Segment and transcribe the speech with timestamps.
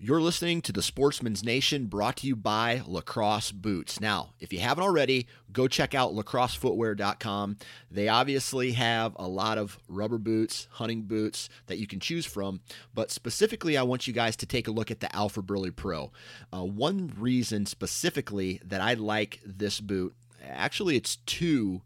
[0.00, 4.00] You're listening to the Sportsman's Nation brought to you by Lacrosse Boots.
[4.00, 7.56] Now, if you haven't already, go check out lacrossefootwear.com.
[7.90, 12.60] They obviously have a lot of rubber boots, hunting boots that you can choose from,
[12.94, 16.12] but specifically, I want you guys to take a look at the Alpha Burly Pro.
[16.52, 20.14] Uh, one reason specifically that I like this boot,
[20.48, 21.82] actually, it's two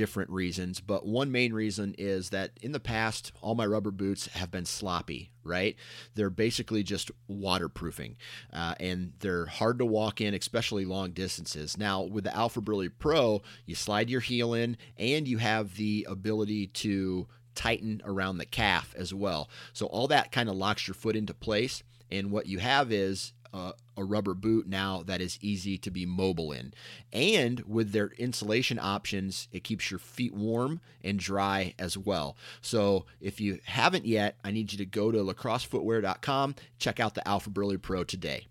[0.00, 4.28] different reasons, but one main reason is that in the past, all my rubber boots
[4.28, 5.76] have been sloppy, right?
[6.14, 8.16] They're basically just waterproofing
[8.50, 11.76] uh, and they're hard to walk in, especially long distances.
[11.76, 16.06] Now, with the Alpha Burly Pro, you slide your heel in and you have the
[16.08, 19.50] ability to tighten around the calf as well.
[19.74, 21.82] So, all that kind of locks your foot into place.
[22.10, 26.52] And what you have is a rubber boot now that is easy to be mobile
[26.52, 26.72] in.
[27.12, 32.36] And with their insulation options, it keeps your feet warm and dry as well.
[32.60, 37.26] So if you haven't yet, I need you to go to lacrossefootwear.com, check out the
[37.26, 38.46] Alpha Burly Pro today.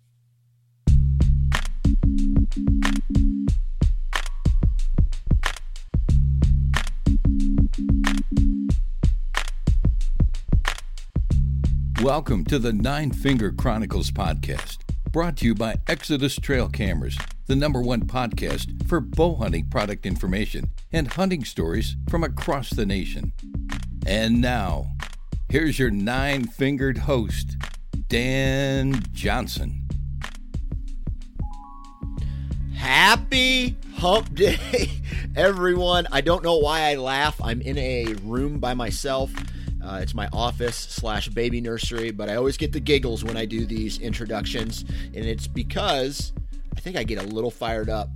[12.02, 14.78] Welcome to the Nine Finger Chronicles podcast
[15.12, 20.06] Brought to you by Exodus Trail Cameras, the number one podcast for bow hunting product
[20.06, 23.32] information and hunting stories from across the nation.
[24.06, 24.92] And now,
[25.48, 27.56] here's your nine fingered host,
[28.06, 29.88] Dan Johnson.
[32.76, 34.90] Happy hump day,
[35.34, 36.06] everyone.
[36.12, 37.40] I don't know why I laugh.
[37.42, 39.32] I'm in a room by myself.
[39.82, 43.44] Uh, it's my office slash baby nursery, but I always get the giggles when I
[43.46, 46.32] do these introductions, and it's because
[46.76, 48.08] I think I get a little fired up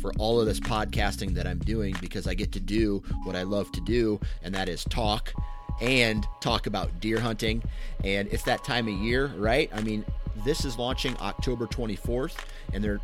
[0.00, 3.42] for all of this podcasting that I'm doing because I get to do what I
[3.42, 5.32] love to do, and that is talk
[5.80, 7.62] and talk about deer hunting.
[8.02, 9.70] And it's that time of year, right?
[9.72, 10.04] I mean,
[10.44, 12.34] this is launching October 24th,
[12.72, 13.00] and there's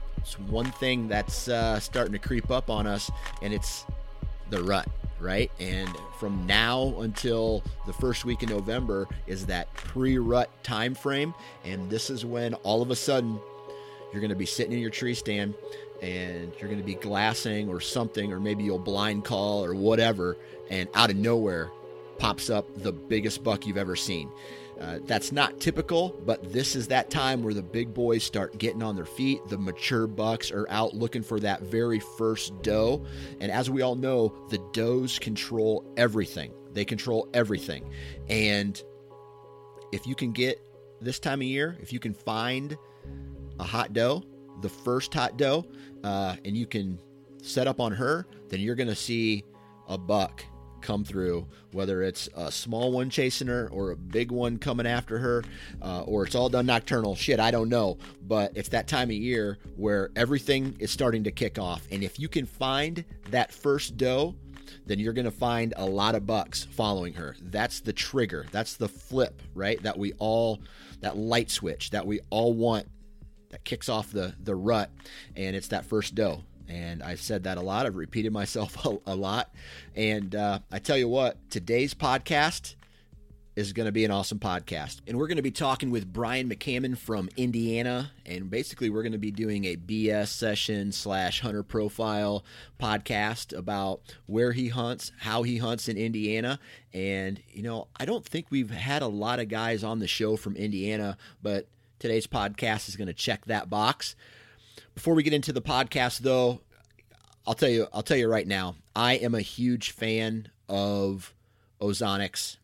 [0.48, 3.10] one thing that's uh, starting to creep up on us,
[3.42, 3.86] and it's
[4.50, 4.86] the rut
[5.20, 5.50] right?
[5.60, 5.88] And
[6.18, 12.10] from now until the first week in November is that pre-rut time frame, and this
[12.10, 13.38] is when all of a sudden
[14.12, 15.54] you're going to be sitting in your tree stand
[16.02, 20.36] and you're going to be glassing or something, or maybe you'll blind call or whatever,
[20.70, 21.70] and out of nowhere
[22.18, 24.30] pops up the biggest buck you've ever seen.
[24.80, 28.82] Uh, that's not typical, but this is that time where the big boys start getting
[28.82, 29.40] on their feet.
[29.48, 33.04] The mature bucks are out looking for that very first doe.
[33.40, 36.54] And as we all know, the does control everything.
[36.72, 37.90] They control everything.
[38.28, 38.82] And
[39.92, 40.58] if you can get
[41.00, 42.76] this time of year, if you can find
[43.58, 44.22] a hot doe,
[44.62, 45.66] the first hot doe,
[46.04, 46.98] uh, and you can
[47.42, 49.44] set up on her, then you're going to see
[49.88, 50.42] a buck
[50.80, 55.18] come through, whether it's a small one chasing her or a big one coming after
[55.18, 55.44] her,
[55.82, 57.14] uh, or it's all done nocturnal.
[57.14, 57.98] Shit, I don't know.
[58.22, 61.86] But it's that time of year where everything is starting to kick off.
[61.90, 64.34] And if you can find that first doe,
[64.86, 67.36] then you're going to find a lot of bucks following her.
[67.40, 68.46] That's the trigger.
[68.50, 69.82] That's the flip, right?
[69.82, 70.60] That we all,
[71.00, 72.88] that light switch that we all want
[73.50, 74.90] that kicks off the, the rut.
[75.36, 76.44] And it's that first doe.
[76.70, 77.86] And I've said that a lot.
[77.86, 79.52] I've repeated myself a, a lot.
[79.94, 82.76] And uh, I tell you what, today's podcast
[83.56, 85.00] is going to be an awesome podcast.
[85.06, 88.12] And we're going to be talking with Brian McCammon from Indiana.
[88.24, 92.44] And basically, we're going to be doing a BS session slash hunter profile
[92.78, 96.60] podcast about where he hunts, how he hunts in Indiana.
[96.94, 100.36] And, you know, I don't think we've had a lot of guys on the show
[100.36, 101.68] from Indiana, but
[101.98, 104.14] today's podcast is going to check that box.
[105.00, 106.60] Before we get into the podcast, though,
[107.46, 111.32] I'll tell you, I'll tell you right now, I am a huge fan of
[111.80, 112.58] ozonics.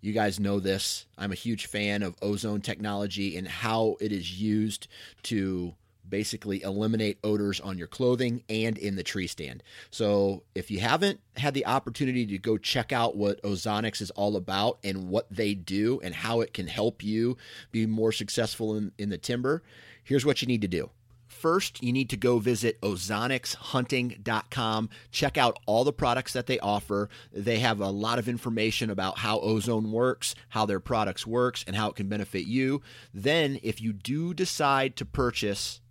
[0.00, 1.04] You guys know this.
[1.18, 4.88] I'm a huge fan of ozone technology and how it is used
[5.24, 5.74] to
[6.08, 9.62] basically eliminate odors on your clothing and in the tree stand.
[9.90, 14.36] So if you haven't had the opportunity to go check out what Ozonics is all
[14.36, 17.36] about and what they do and how it can help you
[17.70, 19.62] be more successful in, in the timber,
[20.02, 20.88] here's what you need to do.
[21.36, 24.88] First, you need to go visit ozonicshunting.com.
[25.10, 27.10] Check out all the products that they offer.
[27.30, 31.76] They have a lot of information about how ozone works, how their products works, and
[31.76, 32.80] how it can benefit you.
[33.12, 35.82] Then, if you do decide to purchase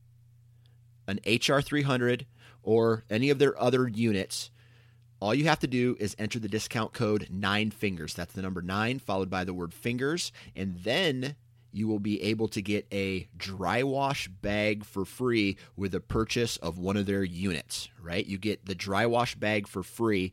[1.07, 2.25] an HR300
[2.63, 4.49] or any of their other units,
[5.19, 8.15] all you have to do is enter the discount code nine fingers.
[8.15, 10.31] That's the number nine followed by the word fingers.
[10.55, 11.35] And then
[11.75, 16.55] you will be able to get a dry wash bag for free with a purchase
[16.57, 18.25] of one of their units, right?
[18.25, 20.31] You get the dry wash bag for free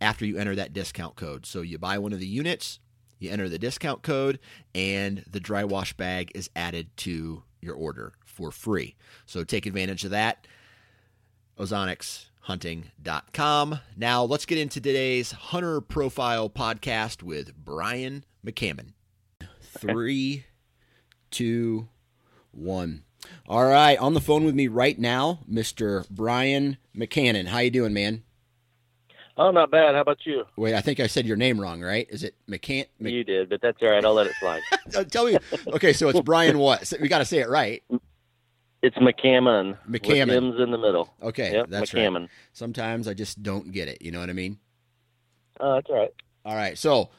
[0.00, 1.46] after you enter that discount code.
[1.46, 2.80] So you buy one of the units,
[3.20, 4.40] you enter the discount code,
[4.74, 8.96] and the dry wash bag is added to your order for free.
[9.24, 10.48] So take advantage of that.
[11.58, 13.78] OzonicsHunting.com.
[13.96, 18.94] Now let's get into today's Hunter Profile podcast with Brian McCammon.
[19.60, 20.44] Three,
[21.30, 21.88] two,
[22.52, 23.02] one.
[23.48, 26.08] All right, on the phone with me right now, Mr.
[26.10, 27.46] Brian McCannon.
[27.46, 28.22] How you doing, man?
[29.38, 29.94] Oh, not bad.
[29.94, 30.44] How about you?
[30.56, 32.06] Wait, I think I said your name wrong, right?
[32.08, 32.86] Is it McCann?
[32.98, 34.02] Mc- You did, but that's all right.
[34.04, 34.62] I'll let it slide.
[34.96, 35.36] Uh, Tell me.
[35.68, 36.58] Okay, so it's Brian.
[36.58, 36.86] What?
[36.86, 37.82] So we got to say it right.
[38.82, 39.76] It's McCammon.
[39.90, 40.30] with McCammon.
[40.36, 41.12] M's in the middle.
[41.20, 42.04] Okay, Yep, that's right.
[42.08, 42.28] McCammon.
[42.52, 44.00] Sometimes I just don't get it.
[44.00, 44.58] You know what I mean?
[45.60, 46.14] Oh, that's all right.
[46.44, 46.78] All right.
[46.78, 47.10] So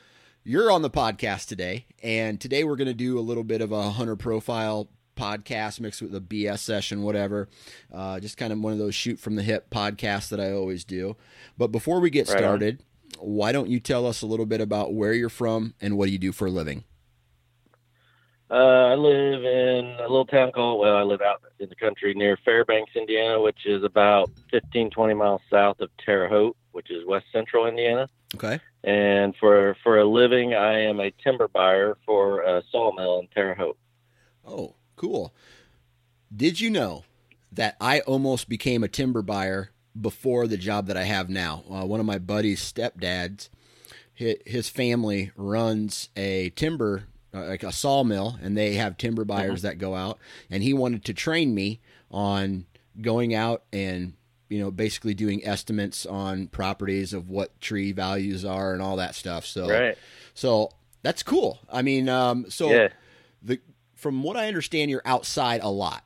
[0.48, 3.74] you're on the podcast today, and today we're going to do a little bit of
[3.74, 7.50] a hunter profile podcast mixed with a BS session, whatever.
[7.94, 10.86] Uh, just kind of one of those shoot from the hip podcasts that I always
[10.86, 11.18] do.
[11.58, 12.42] But before we get Right on.
[12.42, 12.84] started,
[13.20, 16.12] why don't you tell us a little bit about where you're from and what do
[16.14, 16.86] you do for a living?
[18.50, 22.14] Uh, I live in a little town called, well, I live out in the country
[22.14, 27.06] near Fairbanks, Indiana, which is about 15, 20 miles south of Terre Haute, which is
[27.06, 28.08] west central Indiana.
[28.36, 28.60] Okay.
[28.84, 33.54] And for, for a living, I am a timber buyer for a sawmill in Terre
[33.54, 33.78] Haute.
[34.46, 35.34] Oh, cool.
[36.34, 37.04] Did you know
[37.52, 41.64] that I almost became a timber buyer before the job that I have now?
[41.70, 43.50] Uh, one of my buddy's stepdads,
[44.14, 47.04] his family runs a timber,
[47.46, 50.18] like a sawmill, and they have timber buyers that go out.
[50.50, 51.80] And he wanted to train me
[52.10, 52.66] on
[53.02, 54.14] going out and
[54.50, 59.14] you know basically doing estimates on properties of what tree values are and all that
[59.16, 59.46] stuff.
[59.46, 59.98] So Right.
[60.34, 60.72] so
[61.04, 61.60] that's cool.
[61.72, 62.88] I mean, um, so Yeah.
[63.42, 63.60] the
[63.94, 66.04] from what I understand, you're outside a lot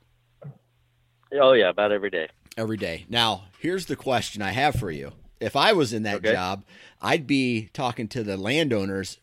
[1.33, 2.27] Oh, yeah, about every day.
[2.57, 3.05] every day.
[3.09, 5.13] Now, here's the question I have for you.
[5.39, 6.31] If I was in that Okay.
[6.33, 6.63] job,
[7.01, 9.17] I'd be talking to the landowners.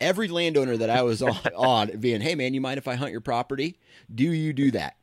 [0.00, 3.12] Every landowner that I was on, on being, hey man, you mind if I hunt
[3.12, 3.78] your property?
[4.14, 4.96] Do you do that?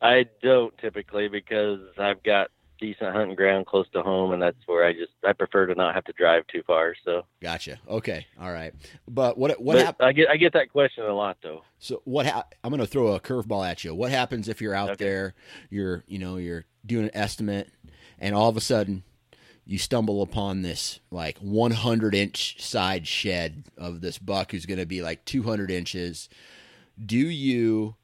[0.00, 2.50] I don't typically because I've got
[2.80, 5.94] decent hunting ground close to home, and that's where I just I prefer to not
[5.96, 6.94] have to drive too far.
[7.04, 7.78] So, Gotcha.
[7.88, 8.24] Okay.
[8.40, 8.72] All right.
[9.08, 11.64] But what what hap- I get I get that question a lot though.
[11.80, 12.26] So what?
[12.26, 13.92] Ha- I'm going to throw a curveball at you.
[13.94, 15.04] What happens if you're out Okay.
[15.04, 15.34] there,
[15.70, 17.68] you're you know you're doing an estimate,
[18.20, 19.02] and all of a sudden
[19.68, 24.86] you stumble upon this like 100 inch side shed of this buck who's going to
[24.86, 26.30] be like 200 inches.
[27.04, 27.94] Do you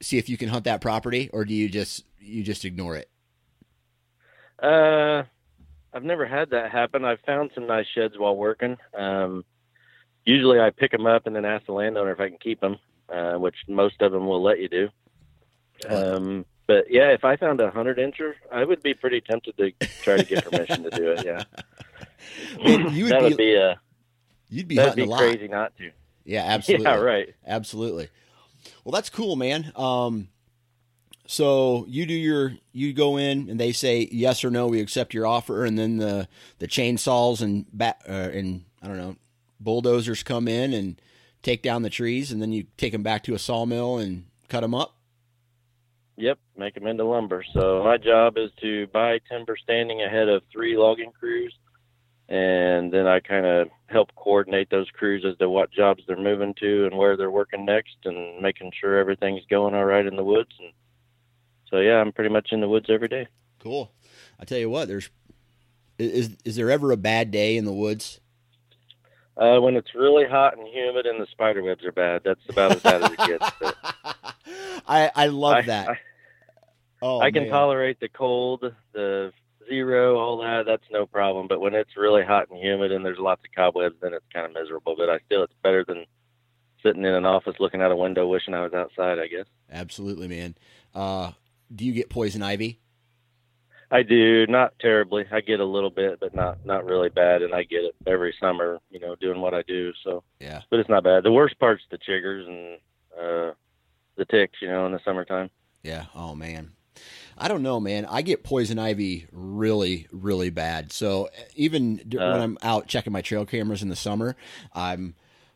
[0.00, 3.10] see if you can hunt that property, or do you just you just ignore it?
[4.62, 5.24] Uh,
[5.92, 7.04] I've never had that happen.
[7.04, 8.76] I've found some nice sheds while working.
[8.96, 9.44] Um,
[10.24, 12.76] usually I pick them up and then ask the landowner if I can keep them,
[13.12, 14.88] uh, which most of them will let you do.
[15.88, 19.72] Um, but yeah, if I found a hundred incher, I would be pretty tempted to
[20.02, 21.26] try to get permission to do it.
[21.26, 21.42] Yeah,
[22.64, 23.74] Man, you would that be, would be uh,
[24.48, 25.90] you'd be that'd be a crazy not to.
[26.24, 26.84] Yeah, absolutely.
[26.84, 27.34] Yeah, right.
[27.44, 28.08] Absolutely.
[28.84, 29.72] Well, that's cool, man.
[29.74, 30.28] Um,
[31.26, 35.12] so you do your you go in and they say yes or no, we accept
[35.12, 36.28] your offer, and then the
[36.60, 39.16] the chainsaws and bat uh, and I don't know
[39.58, 41.02] bulldozers come in and
[41.42, 44.60] take down the trees, and then you take them back to a sawmill and cut
[44.60, 44.99] them up.
[46.20, 47.42] Yep, make them into lumber.
[47.54, 51.54] So my job is to buy timber standing ahead of three logging crews,
[52.28, 56.52] and then I kind of help coordinate those crews as to what jobs they're moving
[56.60, 60.22] to and where they're working next, and making sure everything's going all right in the
[60.22, 60.50] woods.
[60.58, 60.72] And
[61.70, 63.26] so yeah, I'm pretty much in the woods every day.
[63.58, 63.90] Cool.
[64.38, 65.08] I tell you what, there's
[65.98, 68.20] is is there ever a bad day in the woods?
[69.38, 72.72] Uh, when it's really hot and humid and the spider webs are bad, that's about
[72.72, 73.50] as bad as it gets.
[74.86, 75.88] I I love I, that.
[75.88, 75.98] I,
[77.02, 77.50] oh, I can man.
[77.52, 79.32] tolerate the cold, the
[79.68, 80.64] zero, all that.
[80.66, 81.46] That's no problem.
[81.48, 84.46] But when it's really hot and humid and there's lots of cobwebs, then it's kind
[84.46, 84.94] of miserable.
[84.96, 86.04] But I still, it's better than
[86.82, 89.18] sitting in an office looking out a window, wishing I was outside.
[89.18, 89.46] I guess.
[89.70, 90.54] Absolutely, man.
[90.94, 91.32] Uh,
[91.74, 92.80] do you get poison ivy?
[93.92, 95.24] I do, not terribly.
[95.32, 98.34] I get a little bit, but not not really bad, and I get it every
[98.40, 98.78] summer.
[98.90, 99.92] You know, doing what I do.
[100.04, 100.62] So Yeah.
[100.70, 101.24] but it's not bad.
[101.24, 102.78] The worst part's the chiggers and
[103.18, 103.54] uh,
[104.16, 104.58] the ticks.
[104.62, 105.50] You know, in the summertime.
[105.82, 106.06] Yeah.
[106.14, 106.70] Oh man.
[107.40, 108.04] I don't know, man.
[108.04, 110.92] I get poison ivy really, really bad.
[110.92, 112.38] So even d- when Uh.
[112.42, 114.36] I'm out checking my trail cameras in the summer,
[114.74, 115.14] I'm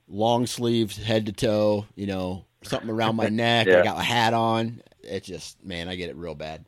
[0.08, 1.86] long sleeves, head to toe.
[1.94, 3.68] You know, something around my neck.
[3.68, 4.82] I got a hat on.
[5.02, 6.64] It just, man, I get it real bad.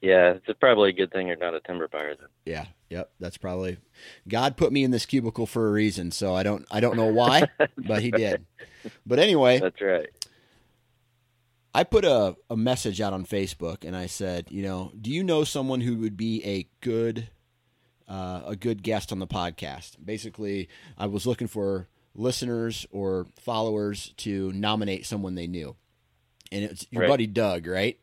[0.00, 2.28] Yeah, it's probably a good thing you're not a timber buyer then.
[2.44, 2.66] Yeah.
[2.90, 3.10] Yep.
[3.18, 3.78] That's probably
[4.28, 6.12] God put me in this cubicle for a reason.
[6.12, 7.42] So I don't, I don't know why,
[7.76, 8.46] but He did.
[9.04, 10.08] But anyway, That's right.
[11.78, 15.22] I put a, a message out on Facebook and I said, you know, do you
[15.22, 17.28] know someone who would be a good
[18.08, 19.92] uh, a good guest on the podcast?
[20.04, 20.68] Basically,
[20.98, 25.76] I was looking for listeners or followers to nominate someone they knew.
[26.50, 27.08] And it's your Right.
[27.10, 27.96] buddy Doug, right?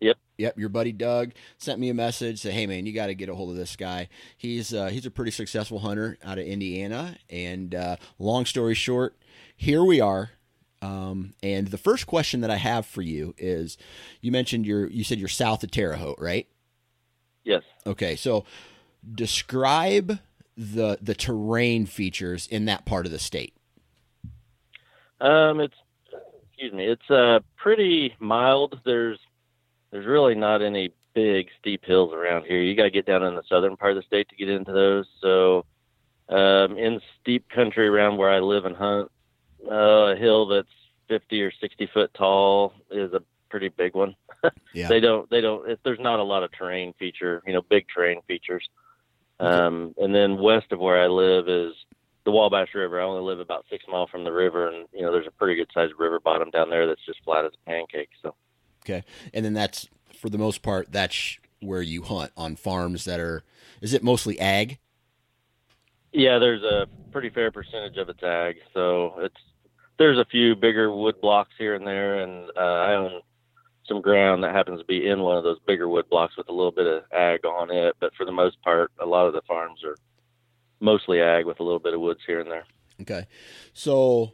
[0.00, 0.18] Yep.
[0.38, 2.40] Yep, your buddy Doug sent me a message.
[2.40, 4.08] Said, "Hey man, you got to get a hold of this guy.
[4.36, 9.16] He's uh, he's a pretty successful hunter out of Indiana." And uh, long story short,
[9.56, 10.30] here we are.
[10.82, 13.78] Um, and the first question that I have for you is,
[14.20, 16.48] you mentioned you're you said you're south of Terre Haute, right?
[17.44, 17.62] Yes.
[17.86, 18.44] Okay, so
[19.14, 20.18] describe
[20.56, 23.54] the the terrain features in that part of the state.
[25.20, 25.76] Um, it's
[26.50, 26.86] excuse me.
[26.86, 28.80] It's uh pretty mild.
[28.84, 29.20] There's
[29.92, 32.60] there's really not any big steep hills around here.
[32.60, 34.72] You got to get down in the southern part of the state to get into
[34.72, 35.06] those.
[35.20, 35.66] So,
[36.28, 39.10] um, in steep country around where I live and hunt,
[39.70, 40.68] uh, a hill that's
[41.08, 44.14] 50 or 60 foot tall is a pretty big one.
[44.74, 44.88] Yeah.
[44.88, 45.70] They don't they don't.
[45.70, 48.66] If there's not a lot of terrain feature, you know, big terrain features.
[49.38, 51.74] Um, and then west of where I live is
[52.24, 53.00] the Wabash River.
[53.00, 55.56] I only live about six miles from the river, and you know, there's a pretty
[55.56, 58.08] good sized river bottom down there that's just flat as a pancake.
[58.22, 58.34] So
[58.84, 59.04] Okay,
[59.34, 63.44] and then that's for the most part that's where you hunt on farms that are.
[63.82, 64.78] Is it mostly ag?
[66.12, 68.56] yeah, there's a pretty fair percentage of it's ag.
[68.74, 69.36] So it's
[70.02, 73.20] there's a few bigger wood blocks here and there, and uh, I own
[73.86, 76.52] some ground that happens to be in one of those bigger wood blocks with a
[76.52, 77.94] little bit of ag on it.
[78.00, 79.96] But for the most part, a lot of the farms are
[80.80, 82.64] mostly ag with a little bit of woods here and there.
[83.00, 83.26] Okay,
[83.74, 84.32] so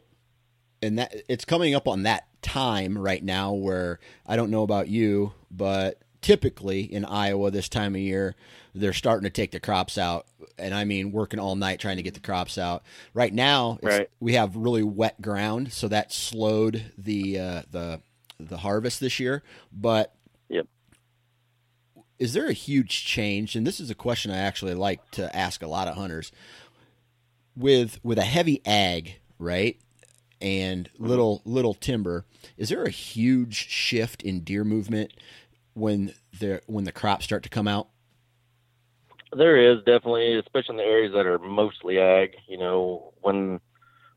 [0.81, 4.87] and that it's coming up on that time right now where I don't know about
[4.87, 8.35] you, but typically in Iowa this time of year
[8.75, 12.03] they're starting to take the crops out, and I mean working all night trying to
[12.03, 12.83] get the crops out.
[13.13, 14.09] Right now, Right.
[14.19, 18.01] we have really wet ground, so that slowed the uh, the
[18.39, 19.41] the harvest this year.
[19.73, 20.13] But
[20.49, 20.67] Yep.
[22.19, 23.55] is there a huge change?
[23.55, 26.31] And this is a question I actually like to ask a lot of hunters
[27.55, 29.77] with with a heavy ag, right?
[30.41, 35.11] And little little timber, is there a huge shift in deer movement
[35.79, 37.87] when the when the crops start to come out?
[39.31, 42.35] There is definitely, especially in the areas that are mostly ag.
[42.47, 43.59] You know, when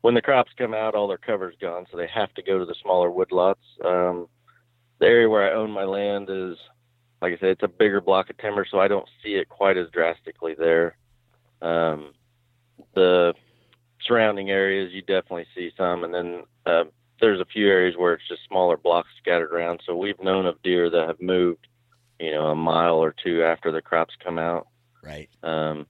[0.01, 2.65] when the crops come out, all their cover's gone, so they have to go to
[2.65, 3.55] the smaller woodlots.
[3.83, 4.27] Um,
[4.99, 6.57] the area where I own my land is,
[7.21, 9.77] like I said, it's a bigger block of timber, so I don't see it quite
[9.77, 10.97] as drastically there.
[11.61, 12.13] Um,
[12.95, 13.33] the
[14.05, 16.83] surrounding areas, you definitely see some, and then uh,
[17.23, 19.79] there's a few areas where it's just smaller blocks scattered around.
[19.85, 21.67] So we've known of deer that have moved,
[22.19, 24.67] you know, a mile or two after the crops come out
[25.01, 25.29] Right.
[25.41, 25.85] um,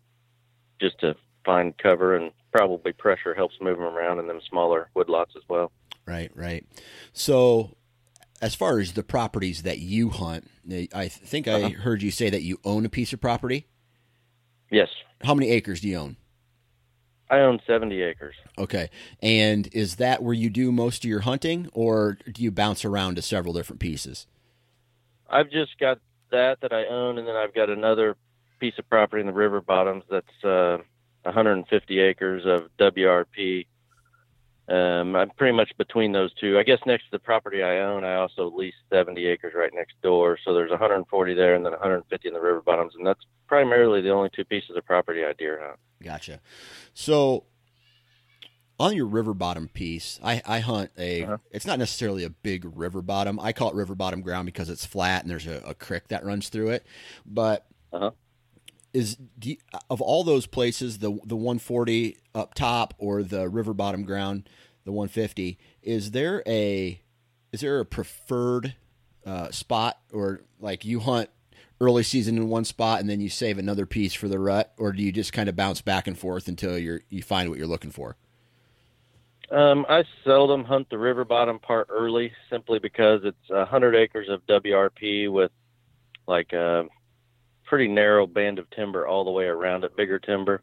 [0.80, 5.36] just to find cover and probably pressure helps move them around in them smaller woodlots
[5.36, 5.72] as well.
[6.06, 6.66] Right, right.
[7.14, 7.76] So,
[8.42, 10.50] as far as the properties that you hunt,
[10.94, 11.82] I think I Uh-huh.
[11.82, 13.66] heard you say that you own a piece of property.
[14.70, 14.90] Yes,
[15.24, 16.18] How many acres do you own?
[17.30, 18.36] I own 70 acres.
[18.58, 18.90] Okay.
[19.22, 23.16] And is that where you do most of your hunting, or do you bounce around
[23.16, 24.28] to several different pieces?
[25.30, 26.00] I've just got
[26.32, 28.16] that that I own, and then I've got another
[28.60, 30.78] piece of property in the river bottoms that's uh,
[31.24, 33.66] 150 acres of WRP.
[34.70, 36.58] Um, I'm pretty much between those two.
[36.58, 39.94] I guess next to the property I own, I also lease 70 acres right next
[40.02, 40.38] door.
[40.44, 44.10] So there's 140 there, and then 150 in the river bottoms, and that's primarily the
[44.12, 45.80] only two pieces of property I deer hunt.
[46.02, 46.40] Gotcha.
[46.94, 47.44] So,
[48.80, 51.24] on your river bottom piece, I, I hunt a.
[51.24, 51.38] Uh-huh.
[51.52, 53.40] It's not necessarily a big river bottom.
[53.40, 56.24] I call it river bottom ground because it's flat and there's a, a creek that
[56.26, 56.86] runs through it.
[57.26, 58.12] But Uh-huh.
[58.94, 59.58] Is you,
[59.90, 64.48] of all those places, the the 140 up top or the river bottom ground,
[64.86, 67.02] the 150, is there a
[67.52, 68.76] is there a preferred
[69.26, 71.30] uh, spot or like you hunt
[71.82, 74.92] early season in one spot and then you save another piece for the rut, or
[74.92, 77.68] do you just kind of bounce back and forth until you're you find what you're
[77.68, 78.16] looking for?
[79.52, 84.30] Um, I seldom hunt the river bottom part early, simply because it's a hundred acres
[84.30, 85.52] of WRP with
[86.28, 86.86] like a
[87.74, 90.62] pretty narrow band of timber all the way around it, bigger timber.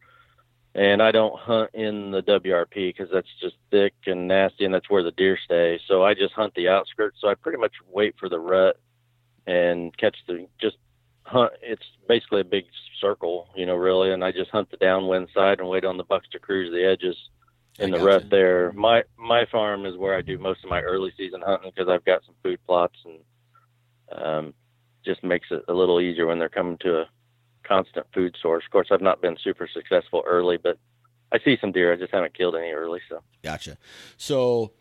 [0.77, 4.89] And I don't hunt in the WRP because that's just thick and nasty, and that's
[4.89, 5.81] where the deer stay.
[5.89, 7.19] So I just hunt the outskirts.
[7.21, 8.79] So I pretty much wait for the rut
[9.45, 10.77] and catch the just
[11.25, 11.53] hunt.
[11.63, 12.67] It's basically a big
[13.01, 16.05] circle, you know, really, and I just hunt the downwind side and wait on the
[16.05, 17.17] bucks to cruise the edges
[17.81, 18.71] in the rut there.
[18.71, 22.05] My my farm is where I do most of my early season hunting because I've
[22.05, 23.19] got some food plots and
[24.13, 24.55] um,
[25.05, 27.09] just makes it a little easier when they're coming to a
[27.65, 28.65] constant food source.
[28.65, 30.79] Of course, I've not been super successful early, but
[31.33, 31.93] I see some deer.
[31.93, 33.01] I just haven't killed any early.
[33.09, 33.79] So Gotcha.
[34.17, 34.73] So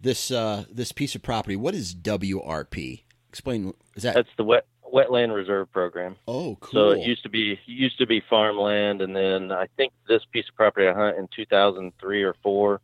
[0.00, 3.02] this uh, this piece of property, what is WRP?
[3.28, 3.72] Explain.
[3.94, 4.14] Is that?
[4.14, 6.16] that's the wet wetland reserve program.
[6.28, 6.70] oh, cool.
[6.72, 10.48] So it used to be used to be farmland, and then I think this piece
[10.48, 12.80] of property I hunt in 2003 or four,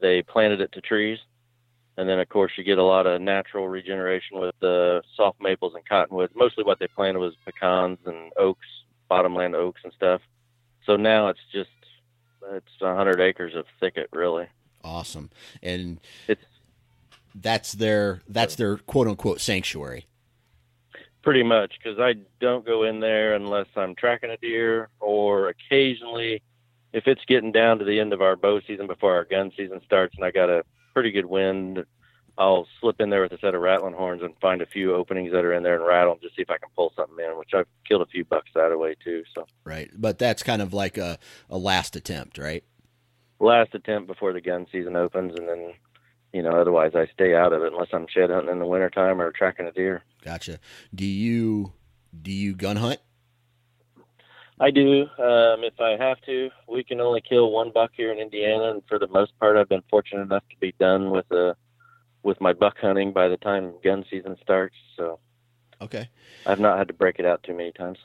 [0.00, 1.18] they planted it to trees,
[1.98, 5.74] and then of course you get a lot of natural regeneration with the soft maples
[5.74, 6.32] and cottonwoods.
[6.36, 8.66] Mostly what they planted was pecans and oaks,
[9.08, 10.22] bottomland oaks and stuff.
[10.86, 11.68] So now it's just
[12.52, 14.46] it's 100 acres of thicket really.
[14.84, 16.44] awesome, and It's
[17.34, 20.06] that's their that's their quote unquote sanctuary.
[21.22, 26.42] Pretty much, because I don't go in there unless I'm tracking a deer, or occasionally,
[26.92, 29.80] if it's getting down to the end of our bow season before our gun season
[29.84, 30.62] starts, and I got a
[30.98, 31.84] pretty good wind,
[32.36, 35.30] I'll slip in there with a set of rattling horns and find a few openings
[35.32, 37.38] that are in there and rattle them, just see if I can pull something in.
[37.38, 39.22] Which I've killed a few bucks that way too.
[39.32, 42.64] So Right, but that's kind of like a, a last attempt, right?
[43.40, 45.72] last attempt before the gun season opens, and then
[46.32, 49.20] you know otherwise I stay out of it unless I'm shed hunting in the wintertime
[49.20, 50.02] or tracking a deer.
[50.24, 50.58] Gotcha.
[50.94, 51.72] Do you
[52.20, 53.00] do you gun hunt?
[54.60, 55.02] I do.
[55.18, 58.82] Um, if I have to, we can only kill one buck here in Indiana, and
[58.88, 61.54] for the most part, I've been fortunate enough to be done with uh
[62.22, 64.74] with my buck hunting by the time gun season starts.
[64.96, 65.20] So
[65.80, 66.08] Okay.
[66.46, 67.98] I've not had to break it out too many times.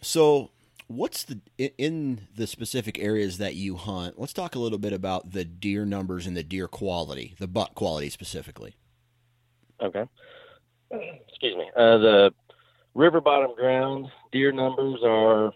[0.00, 0.50] So,
[0.86, 4.18] what's the in the specific areas that you hunt?
[4.18, 7.74] Let's talk a little bit about the deer numbers and the deer quality, the buck
[7.74, 8.76] quality specifically.
[9.82, 10.04] Okay.
[10.90, 11.70] Excuse me.
[11.76, 12.34] Uh, the
[12.94, 15.52] river bottom ground deer numbers are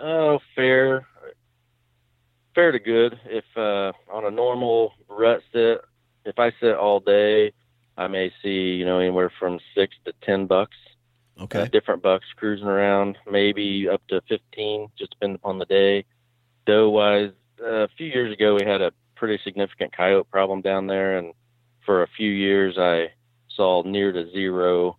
[0.00, 1.06] oh fair,
[2.54, 3.18] fair to good.
[3.26, 5.80] If uh, on a normal rut sit,
[6.24, 7.52] if I sit all day,
[7.96, 10.76] I may see you know anywhere from six to ten bucks.
[11.40, 11.62] Okay.
[11.62, 16.04] uh, different bucks cruising around, maybe up to 15, just depending upon the day.
[16.64, 21.18] Doe wise, a few years ago, we had a pretty significant coyote problem down there,
[21.18, 21.34] and
[21.84, 23.12] for a few years, I
[23.48, 24.96] saw near to zero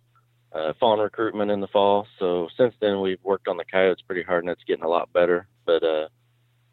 [0.56, 2.06] uh, fawn recruitment in the fall.
[2.18, 5.12] So since then, we've worked on the coyotes pretty hard, and it's getting a lot
[5.12, 5.46] better.
[5.64, 6.08] But uh,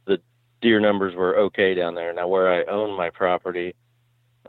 [0.06, 0.22] the
[0.62, 2.13] deer numbers were okay down there.
[2.13, 3.76] Now, where I own my property,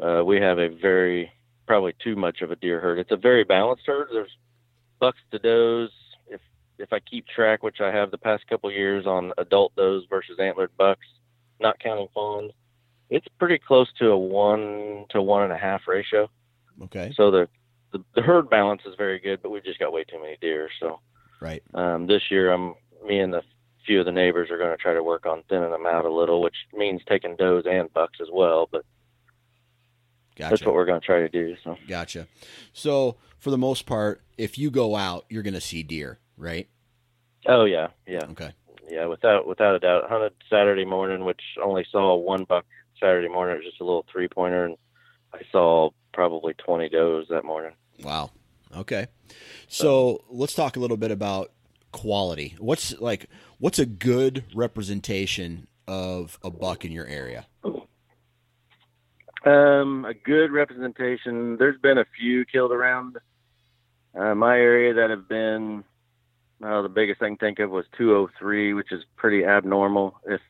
[0.01, 1.33] uh, we have a very
[1.67, 2.99] probably too much of a deer herd.
[2.99, 4.09] It's a very balanced herd.
[4.13, 4.37] There's
[5.01, 5.91] bucks to does.
[6.29, 6.41] If
[6.79, 10.39] if I keep track, which I have the past couple years on adult does versus
[10.39, 11.07] antlered bucks,
[11.61, 12.53] not counting fawns,
[13.11, 16.29] it's pretty close to a one to one and a half ratio.
[16.83, 17.13] Okay.
[17.17, 17.49] So the
[17.95, 20.69] the, the herd balance is very good, but we've just got way too many deer.
[20.81, 21.01] So
[21.41, 21.63] Right.
[21.75, 22.75] um, this year, I'm
[23.07, 23.43] me and a
[23.87, 26.11] few of the neighbors are going to try to work on thinning them out a
[26.13, 28.69] little, which means taking does and bucks as well.
[28.71, 28.85] But
[30.37, 31.55] that's what we're going to try to do.
[31.63, 32.27] So Gotcha.
[32.73, 36.69] So, for the most part, if you go out, you're going to see deer, right?
[37.47, 38.25] oh yeah, yeah.
[38.31, 38.53] Okay.
[38.89, 40.09] Yeah, without without a doubt.
[40.09, 42.65] Hunted Saturday morning, which only saw one buck
[42.99, 43.55] Saturday morning.
[43.57, 44.77] It was just a little three pointer, and
[45.33, 47.73] I saw probably twenty does that morning.
[48.03, 48.31] Wow.
[48.77, 49.07] Okay.
[49.69, 51.53] So, let's talk a little bit about
[51.95, 52.57] quality.
[52.59, 53.27] What's like
[53.59, 57.47] what's a good representation of a buck in your area?
[59.47, 61.57] Um, a good representation.
[61.57, 63.19] There's been a few killed around
[64.19, 65.85] uh, my area that have been.
[66.61, 70.19] The biggest I can think of was 203, which is pretty abnormal.
[70.25, 70.41] If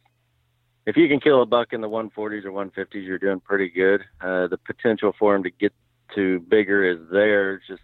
[0.86, 4.02] if you can kill a buck in the 140s or 150s, you're doing pretty good.
[4.20, 5.72] Uh, the potential for him to get
[6.14, 7.60] to bigger is there.
[7.66, 7.82] Just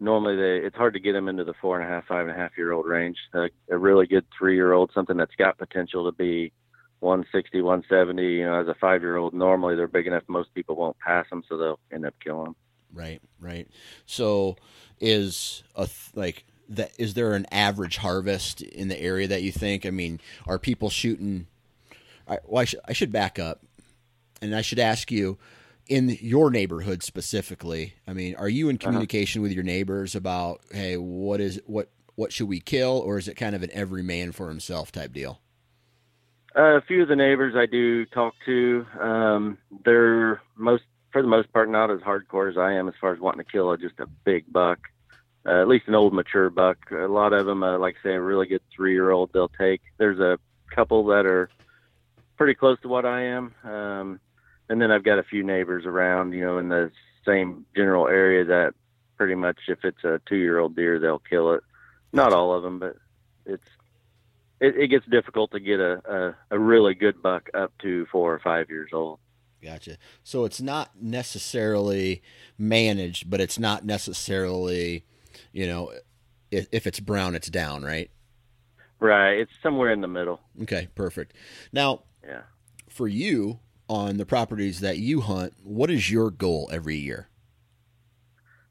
[0.00, 2.36] normally they it's hard to get them into the four and a half, five and
[2.36, 3.16] a half year old range.
[3.34, 6.52] Uh, a really good three year old, something that's got potential to be
[7.00, 8.22] 160, 170.
[8.22, 11.28] You know, as a five year old, normally they're big enough most people won't pass
[11.30, 12.56] them, so they'll end up killing them.
[12.92, 13.68] Right, right.
[14.06, 14.56] So,
[15.00, 16.92] is a like that?
[16.98, 19.84] Is there an average harvest in the area that you think?
[19.84, 21.46] I mean, are people shooting?
[22.28, 23.62] I, well, I, sh- I should back up,
[24.40, 25.38] and I should ask you,
[25.88, 27.94] in your neighborhood specifically.
[28.06, 32.32] I mean, are you in communication with your neighbors about, hey, what is what what
[32.32, 35.40] should we kill, or is it kind of an every man for himself type deal?
[36.56, 41.28] Uh, a few of the neighbors I do talk to, um, they're most for the
[41.28, 43.78] most part not as hardcore as I am as far as wanting to kill a,
[43.78, 44.78] just a big buck,
[45.46, 46.78] uh, at least an old mature buck.
[46.90, 49.82] A lot of them, uh, like say, a really good three year old they'll take.
[49.98, 50.38] There's a
[50.74, 51.50] couple that are
[52.36, 54.20] pretty close to what I am, um,
[54.68, 56.90] and then I've got a few neighbors around, you know, in the
[57.24, 58.74] same general area that
[59.16, 61.62] pretty much if it's a two year old deer they'll kill it.
[62.12, 62.96] Not all of them, but
[63.44, 63.66] it's
[64.60, 68.32] it, it gets difficult to get a, a, a really good buck up to four
[68.32, 69.18] or five years old.
[69.62, 69.98] Gotcha.
[70.22, 72.22] So it's not necessarily
[72.56, 75.04] managed, but it's not necessarily,
[75.52, 75.92] you know,
[76.50, 78.10] if, if it's brown, it's down, right?
[79.00, 79.32] Right.
[79.40, 80.40] It's somewhere in the middle.
[80.62, 81.34] Okay, perfect.
[81.72, 82.42] Now, Yeah.
[82.88, 87.28] for you on the properties that you hunt, what is your goal every year?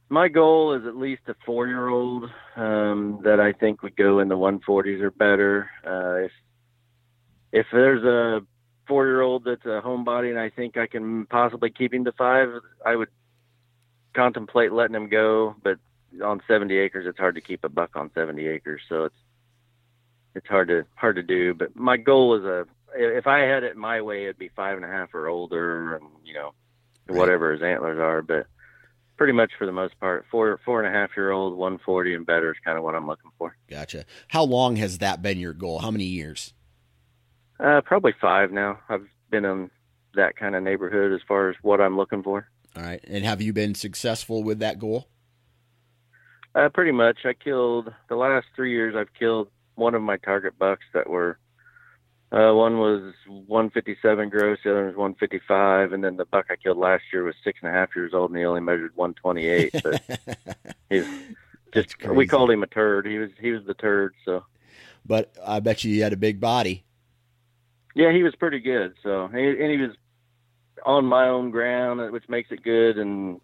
[0.09, 2.25] My goal is at least a four year old
[2.55, 5.69] um, that I think would go in the 140s or better.
[5.85, 6.31] Uh, if
[7.51, 8.45] if there's a
[8.87, 12.11] four year old that's a homebody and I think I can possibly keep him to
[12.11, 12.49] five,
[12.85, 13.09] I would
[14.13, 15.55] contemplate letting him go.
[15.63, 15.79] But
[16.23, 19.15] on 70 acres, it's hard to keep a buck on 70 acres, so it's
[20.35, 21.53] it's hard to hard to do.
[21.53, 24.85] But my goal is a if I had it my way, it'd be five and
[24.85, 26.53] a half or older, and you know
[27.07, 27.17] Right.
[27.19, 28.21] whatever his antlers are.
[28.21, 28.47] But
[29.17, 32.25] pretty much for the most part, four four and a half year old, 140 and
[32.25, 33.55] better is kind of what I'm looking for.
[33.69, 34.05] Gotcha.
[34.29, 35.79] How long has that been your goal?
[35.79, 36.53] How many years?
[37.59, 38.79] Uh, probably five now.
[38.89, 39.69] I've been in
[40.15, 42.47] that kind of neighborhood as far as what I'm looking for.
[42.75, 43.01] All right.
[43.07, 45.07] And have you been successful with that goal?
[46.53, 47.19] Uh, pretty much.
[47.25, 48.95] I killed the last three years.
[48.97, 51.37] I've killed one of my target bucks that were.
[52.31, 56.77] Uh, one was 157 gross, the other was 155, and then the buck I killed
[56.77, 59.73] last year was six and a half years old, and he only measured 128.
[59.83, 60.01] But
[60.89, 61.07] he's
[61.73, 63.05] just we called him a turd.
[63.05, 64.15] He was he was the turd.
[64.25, 64.43] So
[65.05, 66.83] But I bet you he had a big body.
[67.95, 68.95] yeah, he was pretty good.
[69.03, 69.91] So and he, and he was
[70.85, 72.97] on my own ground, which makes it good.
[72.97, 73.39] And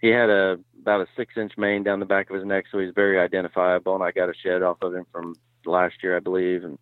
[0.00, 2.78] he had a about a six inch mane down the back of his neck, so
[2.80, 3.94] he's very identifiable.
[3.94, 6.64] And I got a shed off of him from last year, I believe.
[6.64, 6.78] And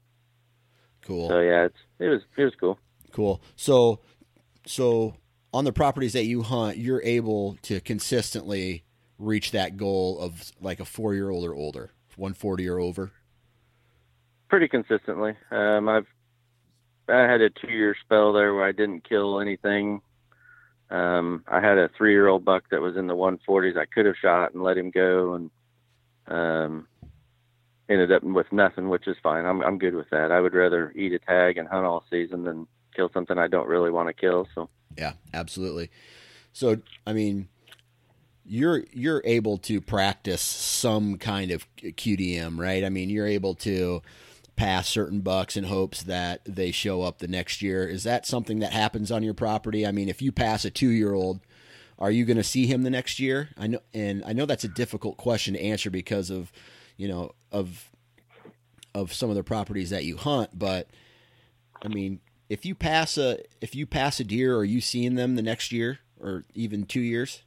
[1.08, 1.30] Cool.
[1.30, 2.78] so yeah, it's it was it was cool.
[3.12, 3.40] Cool.
[3.56, 4.00] So,
[4.66, 5.14] so
[5.54, 8.84] on the properties that you hunt, you're able to consistently
[9.18, 13.10] reach that goal of like a four year old or older, 140 or over.
[14.50, 15.34] Pretty consistently.
[15.50, 16.06] Um, I've
[17.08, 20.02] I had a two year spell there where I didn't kill anything.
[20.90, 23.78] Um, I had a three year old buck that was in the 140s.
[23.78, 25.50] I could have shot and let him go, and
[26.26, 26.86] um,
[27.88, 29.44] ended up with nothing, which is fine.
[29.44, 30.32] I'm I'm good with that.
[30.32, 33.68] I would rather eat a tag and hunt all season than kill something I don't
[33.68, 34.48] really want to kill.
[34.54, 35.90] So Yeah, absolutely.
[36.52, 37.48] So, I mean,
[38.44, 42.84] you're you're able to practice some kind of QDM, right?
[42.84, 44.02] I mean, you're able to
[44.56, 47.86] pass certain bucks in hopes that they show up the next year.
[47.86, 49.86] Is that something that happens on your property?
[49.86, 51.38] I mean, if you pass a 2-year-old,
[51.96, 53.50] are you going to see him the next year?
[53.56, 56.50] I know and I know that's a difficult question to answer because of,
[56.98, 57.90] you know, of
[58.94, 60.88] of some of the properties that you hunt, but
[61.82, 65.36] I mean, if you pass a if you pass a deer, are you seeing them
[65.36, 67.42] the next year or even two years?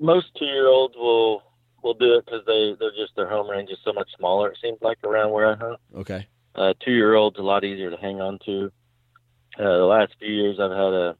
[0.00, 1.42] most two year olds will
[1.82, 4.50] will do it because they they're just their home range is so much smaller.
[4.50, 5.80] It seems like around where I hunt.
[5.96, 8.70] Okay, Uh, two year olds a lot easier to hang on to.
[9.58, 11.16] Uh, the last few years, I've had a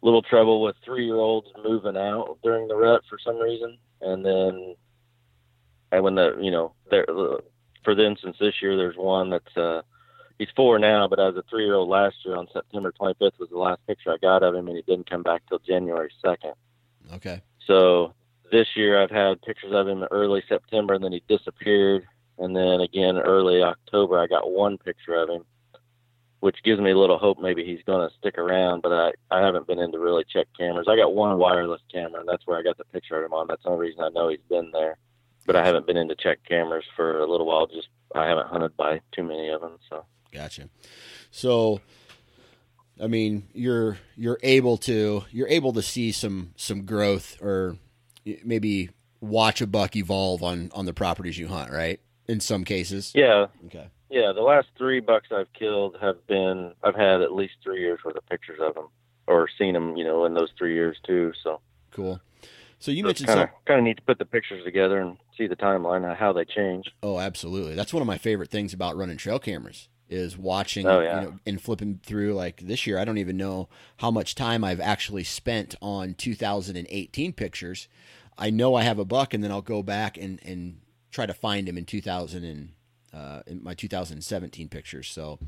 [0.00, 4.24] little trouble with three year olds moving out during the rut for some reason, and
[4.24, 4.76] then
[5.92, 7.06] and when the you know there
[7.84, 9.82] for the instance this year, there's one that's uh
[10.38, 13.48] he's four now, but as a three year old last year on September 25th was
[13.50, 16.54] the last picture I got of him, and he didn't come back till January 2nd.
[17.14, 18.14] okay, So
[18.50, 22.06] this year I've had pictures of him early September and then he disappeared.
[22.38, 25.44] And then again early October I got one picture of him,
[26.40, 28.82] which gives me a little hope maybe he's going to stick around.
[28.82, 30.86] But I, I haven't been in to really check cameras.
[30.88, 33.48] I got one wireless camera and that's where I got the picture of him on.
[33.48, 34.98] That's the only reason I know he's been there.
[35.48, 37.66] But I haven't been into check cameras for a little while.
[37.66, 39.78] Just I haven't hunted by too many of them.
[39.88, 40.68] So gotcha.
[41.30, 41.80] So,
[43.02, 47.78] I mean, you're you're able to you're able to see some some growth or
[48.44, 48.90] maybe
[49.22, 51.98] watch a buck evolve on on the properties you hunt, right?
[52.26, 53.12] In some cases.
[53.14, 53.88] yeah, Okay.
[54.10, 58.00] Yeah, the last three bucks I've killed have been I've had at least three years
[58.04, 58.88] worth of pictures of them,
[59.26, 61.32] or seen them, you know, in those three years too.
[61.42, 62.20] So Cool.
[62.78, 65.16] So you it's mentioned kind of kind of neat to put the pictures together and
[65.36, 66.86] see the timeline how they change.
[67.02, 67.74] Oh, absolutely.
[67.74, 71.20] That's one of my favorite things about running trail cameras is watching Oh, yeah.
[71.20, 72.98] you know, and flipping through like this year.
[72.98, 77.88] I don't even know how much time I've actually spent on 2018 pictures.
[78.38, 81.34] I know I have a buck and then I'll go back and, and try to
[81.34, 82.70] find him in 2000 and
[83.12, 85.08] uh, in my 2017 pictures.
[85.10, 85.38] So,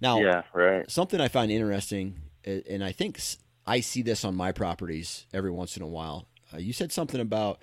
[0.00, 0.90] Now, yeah, right.
[0.90, 3.20] something I find interesting, and I think
[3.66, 6.26] I see this on my properties every once in a while.
[6.54, 7.58] Uh, you said something about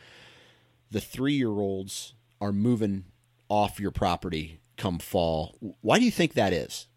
[0.89, 3.05] the three year olds are moving
[3.49, 5.55] off your property come fall.
[5.81, 6.87] Why do you think that is?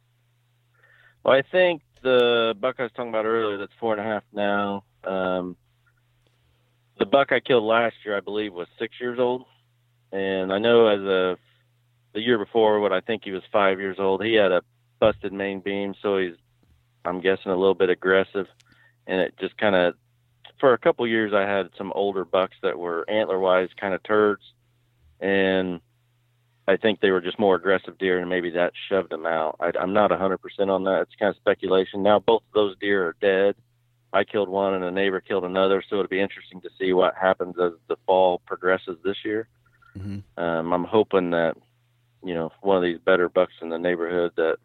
[1.23, 4.23] Well, I think the buck I was talking about earlier, that's four and a half
[4.33, 4.85] now.
[5.05, 5.57] Um,
[6.99, 9.45] the buck I killed last year, I believe, was six years old,
[10.13, 11.37] and I know as a
[12.15, 14.25] the year before, what I think he was five years old.
[14.25, 14.63] He had a
[15.01, 16.37] busted main beam, so he's,
[17.05, 18.47] I'm guessing, a little bit aggressive,
[19.07, 19.95] and it just kind of,
[20.61, 24.03] for a couple years, I had some older bucks that were antler wise kind of
[24.03, 24.43] turds,
[25.21, 25.81] and
[26.67, 29.57] I think they were just more aggressive deer, and maybe that shoved them out.
[29.61, 30.39] I, I'm not 100%
[30.69, 31.03] on that.
[31.03, 32.03] It's kind of speculation.
[32.03, 33.57] Now both of those deer are dead.
[34.13, 35.83] I killed one, and a neighbor killed another.
[35.89, 39.49] So it'll be interesting to see what happens as the fall progresses this year.
[39.97, 40.23] Mhm.
[40.37, 41.57] Um, I'm hoping that
[42.23, 44.57] you know one of these better bucks in the neighborhood that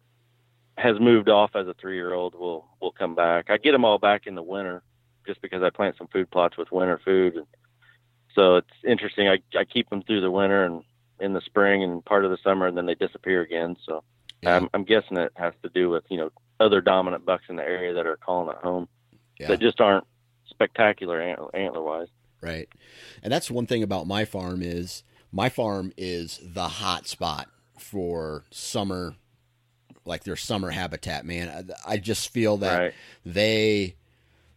[0.78, 3.50] has moved off as a three-year-old will will come back.
[3.50, 4.82] I get them all back in the winter,
[5.30, 7.46] just because I plant some food plots with winter food, and
[8.34, 9.28] so it's interesting.
[9.28, 10.82] I I keep them through the winter and
[11.20, 13.76] in the spring and part of the summer, and then they disappear again.
[13.86, 14.02] So
[14.42, 14.56] Yeah.
[14.56, 17.62] I'm, I'm guessing it has to do with you know other dominant bucks in the
[17.62, 18.88] area that are calling it home
[19.38, 19.48] Yeah.
[19.48, 20.04] that just aren't
[20.48, 22.08] spectacular antler, antler wise.
[22.40, 22.68] Right.
[23.22, 28.44] And that's one thing about my farm is my farm is the hot spot for
[28.50, 29.14] summer
[30.06, 31.48] like their summer habitat, man.
[31.86, 32.94] I, I just feel that Right.
[33.26, 33.96] they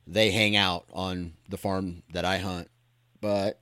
[0.06, 2.70] they hang out on the farm that I hunt,
[3.22, 3.60] but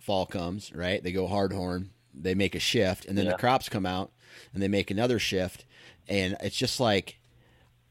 [0.00, 1.02] fall comes, right?
[1.02, 4.10] They go hardhorn, they make a shift, and then the crops come out
[4.52, 5.64] and they make another shift,
[6.08, 7.20] and it's just like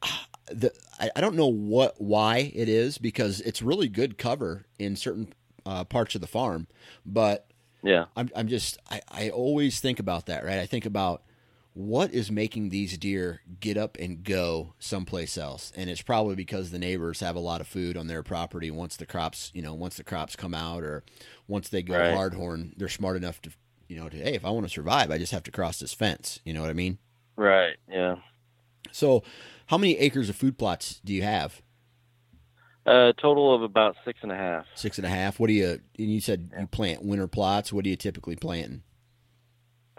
[0.48, 4.96] the I, I don't know what why it is because it's really good cover in
[4.96, 5.34] certain
[5.66, 6.68] uh, parts of the farm,
[7.06, 7.48] but
[7.84, 8.06] Yeah.
[8.16, 10.60] I'm I'm just I, I always think about that, right?
[10.60, 11.24] I think about
[11.73, 16.71] what is making these deer get up and go someplace else, and it's probably because
[16.71, 18.69] the neighbors have a lot of food on their property.
[18.69, 21.03] Once the crops, you know, once the crops come out, or
[21.47, 22.13] once they go Right.
[22.13, 23.51] hardhorn, they're smart enough to,
[23.88, 25.93] you know, to hey, if I want to survive, I just have to cross this
[25.93, 26.39] fence.
[26.43, 26.97] You know what I mean?
[27.38, 27.77] Right.
[27.89, 28.17] Yeah.
[28.91, 29.23] So,
[29.67, 31.62] how many acres of food plots do you have?
[32.86, 34.65] A total of about six and a half.
[34.75, 35.39] Six and a half.
[35.39, 35.79] What do you?
[35.97, 37.71] And you said you plant winter plots.
[37.71, 38.84] What do you typically planting?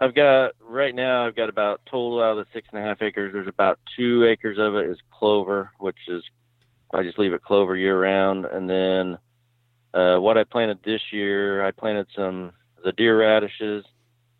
[0.03, 1.25] I've got right now.
[1.25, 3.31] I've got about total out of the six and a half acres.
[3.31, 6.21] There's about two acres of it is clover, which is
[6.93, 8.43] I just leave it clover year round.
[8.43, 9.17] And then
[9.93, 12.51] uh, what I planted this year, I planted some
[12.83, 13.85] the deer radishes,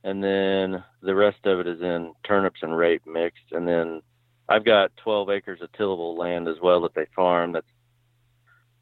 [0.04, 3.54] and then the rest of it is in turnips and rape mixed.
[3.54, 4.02] And then
[4.50, 7.54] I've got 12 acres of tillable land as well that they farm.
[7.54, 7.66] That's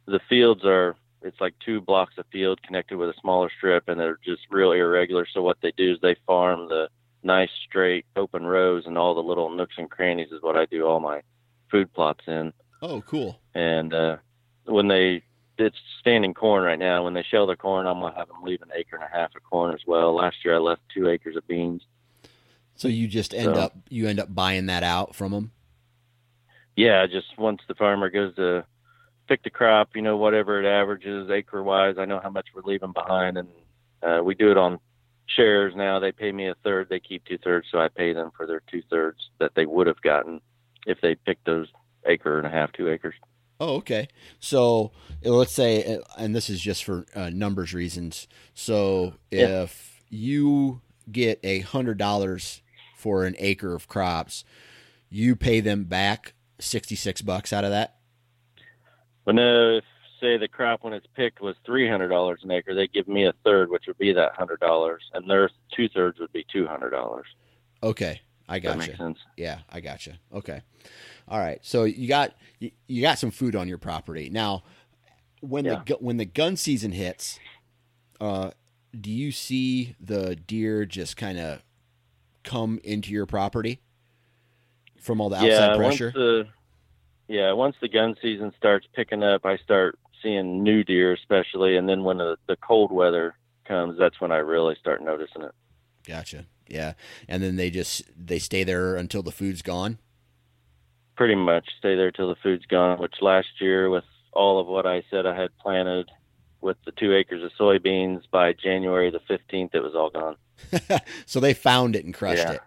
[0.08, 4.00] the fields are it's like two blocks of field connected with a smaller strip and
[4.00, 5.26] they're just real irregular.
[5.32, 6.90] So what they do is they farm the
[7.24, 10.88] nice straight open rows and all the little nooks and crannies is what i do
[10.88, 11.22] all my
[11.70, 12.52] food plots in.
[12.82, 13.40] Oh, cool.
[13.54, 14.18] and uh
[14.66, 15.22] when they
[15.58, 17.04] it's standing corn right now.
[17.04, 19.36] When they shell their corn i'm gonna have them leave an acre and a half
[19.36, 20.16] of corn as well.
[20.16, 21.84] Last year i left two acres of beans.
[22.76, 25.52] So you just end So- up you end up buying that out from them.
[26.76, 28.66] yeah, just once the farmer goes to
[29.28, 32.64] pick the crop, you know, whatever it averages acre wise, I know how much we're
[32.64, 33.48] leaving behind, and
[34.04, 34.80] uh, we do it on
[35.28, 36.00] shares now.
[36.00, 38.62] They pay me a third, they keep two thirds, so I pay them for their
[38.70, 40.42] two thirds that they would have gotten
[40.86, 41.68] if they picked those
[42.06, 43.16] acre and a half, two acres.
[43.60, 44.08] Oh, okay.
[44.40, 44.92] So
[45.24, 48.28] let's say, and this is just for uh, numbers reasons.
[48.56, 49.64] So Yeah.
[49.64, 50.82] if you
[51.12, 52.62] get a hundred dollars
[52.98, 54.44] for an acre of crops,
[55.10, 57.98] you pay them back sixty six bucks out of that.
[59.26, 59.84] But no, if
[60.20, 63.26] say the crop when it's picked was three hundred dollars an acre, they give me
[63.26, 66.68] a third, which would be that hundred dollars, and their two thirds would be two
[66.68, 67.26] hundred dollars.
[67.84, 68.98] Okay, I That makes gotcha.
[68.98, 69.18] sense.
[69.38, 70.20] Yeah, I got gotcha.
[70.34, 70.62] Okay,
[71.28, 71.60] all right.
[71.64, 74.64] So you got you, you got some food on your property now.
[75.42, 75.82] When Yeah.
[75.86, 77.40] the when the gun season hits,
[78.20, 78.52] uh,
[79.00, 81.64] do you see the deer just kind of
[82.44, 83.80] come into your property
[85.00, 86.06] from all the outside yeah, pressure?
[86.06, 86.48] Once the,
[87.32, 91.88] yeah, once the gun season starts picking up, I start seeing new deer, especially, and
[91.88, 95.52] then when the, the cold weather comes, that's when I really start noticing it.
[96.06, 96.46] Gotcha.
[96.68, 96.94] Yeah,
[97.28, 99.98] and then they just they stay there until the food's gone.
[101.16, 103.00] Pretty much stay there till the food's gone.
[103.00, 106.10] Which last year, with all of what I said I had planted,
[106.62, 110.38] with the two acres of soybeans, by January the fifteenth, it was all gone.
[111.26, 112.52] so they found it and crushed Yeah.
[112.54, 112.62] it.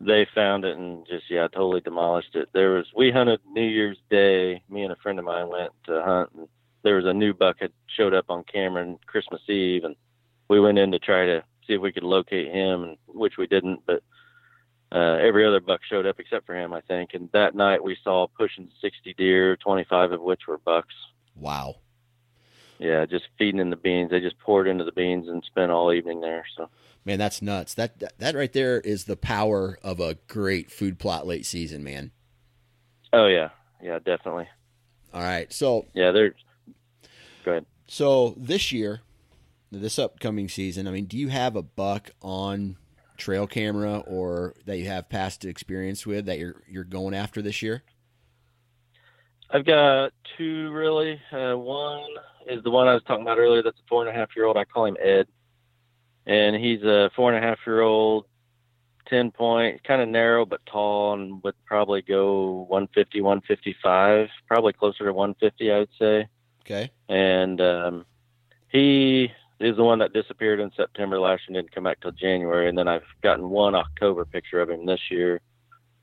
[0.00, 2.48] They found it and just yeah, totally demolished it.
[2.52, 4.62] There was we hunted New Year's Day.
[4.68, 6.48] Me and a friend of mine went to hunt, and
[6.82, 9.96] there was a new buck had showed up on camera on Christmas Eve, and
[10.48, 13.46] we went in to try to see if we could locate him, and which we
[13.46, 13.80] didn't.
[13.86, 14.02] But
[14.92, 17.10] uh, every other buck showed up except for him, I think.
[17.14, 20.94] And that night we saw pushing 60 deer, 25 of which were bucks.
[21.36, 21.76] Wow.
[22.78, 24.10] Yeah, just feeding in the beans.
[24.10, 26.44] They just poured into the beans and spent all evening there.
[26.56, 26.70] So,
[27.04, 27.74] man, that's nuts.
[27.74, 31.82] That that, that right there is the power of a great food plot late season,
[31.84, 32.12] man.
[33.12, 33.50] Oh yeah,
[33.82, 34.48] yeah, definitely.
[35.12, 36.12] All right, so yeah.
[36.12, 37.66] Go ahead.
[37.86, 39.00] So this year,
[39.72, 42.76] this upcoming season, I mean, do you have a buck on
[43.16, 47.62] trail camera or that you have past experience with that you're you're going after this
[47.62, 47.82] year?
[49.50, 51.20] I've got two really.
[51.32, 52.06] Uh, one
[52.48, 53.62] is the one I was talking about earlier.
[53.62, 54.56] That's a four and a half year old.
[54.56, 55.26] I call him Ed,
[56.26, 58.26] and he's a four and a half year old,
[59.06, 65.04] ten point, kind of narrow but tall, and would probably go 150, 155, probably closer
[65.04, 66.28] to 150, I would say.
[66.62, 66.90] Okay.
[67.08, 68.06] And um,
[68.68, 72.12] he is the one that disappeared in September last year and didn't come back till
[72.12, 72.68] January.
[72.68, 75.40] And then I've gotten one October picture of him this year.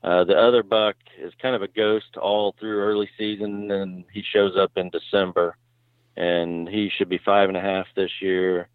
[0.02, 4.22] Uh, the other buck is kind of a ghost all through early season, and he
[4.22, 5.56] shows up in December.
[6.16, 8.68] And he should be five and a half this year.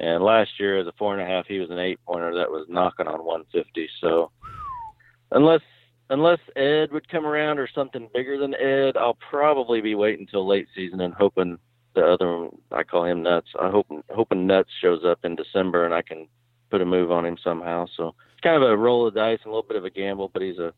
[0.00, 2.50] And last year, as a four and a half, he was an eight pointer that
[2.50, 3.88] was knocking on 150.
[4.00, 4.30] So,
[5.30, 5.60] unless
[6.08, 10.48] unless Ed would come around or something bigger than Ed, I'll probably be waiting until
[10.48, 11.58] late season and hoping
[11.94, 13.48] the other one, I call him Nuts.
[13.60, 16.28] I hope hoping Nuts shows up in December and I can
[16.70, 17.86] put a move on him somehow.
[17.96, 20.30] So it's kind of a roll of dice, and a little bit of a gamble,
[20.32, 20.72] but he's a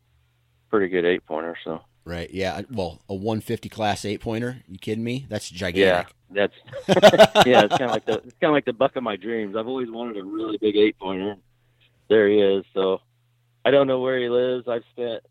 [0.69, 1.55] pretty good eight pointer.
[1.63, 2.61] So right, yeah.
[2.71, 4.63] Well, a 150 class eight pointer.
[4.67, 5.25] You kidding me?
[5.29, 6.13] That's gigantic.
[6.33, 6.47] Yeah,
[6.87, 7.63] that's yeah.
[7.63, 9.55] It's kind of like the it's kind of like the buck of my dreams.
[9.55, 11.35] I've always wanted a really big eight pointer.
[12.09, 12.65] There he is.
[12.73, 13.01] So
[13.65, 14.67] I don't know where he lives.
[14.67, 15.23] I've spent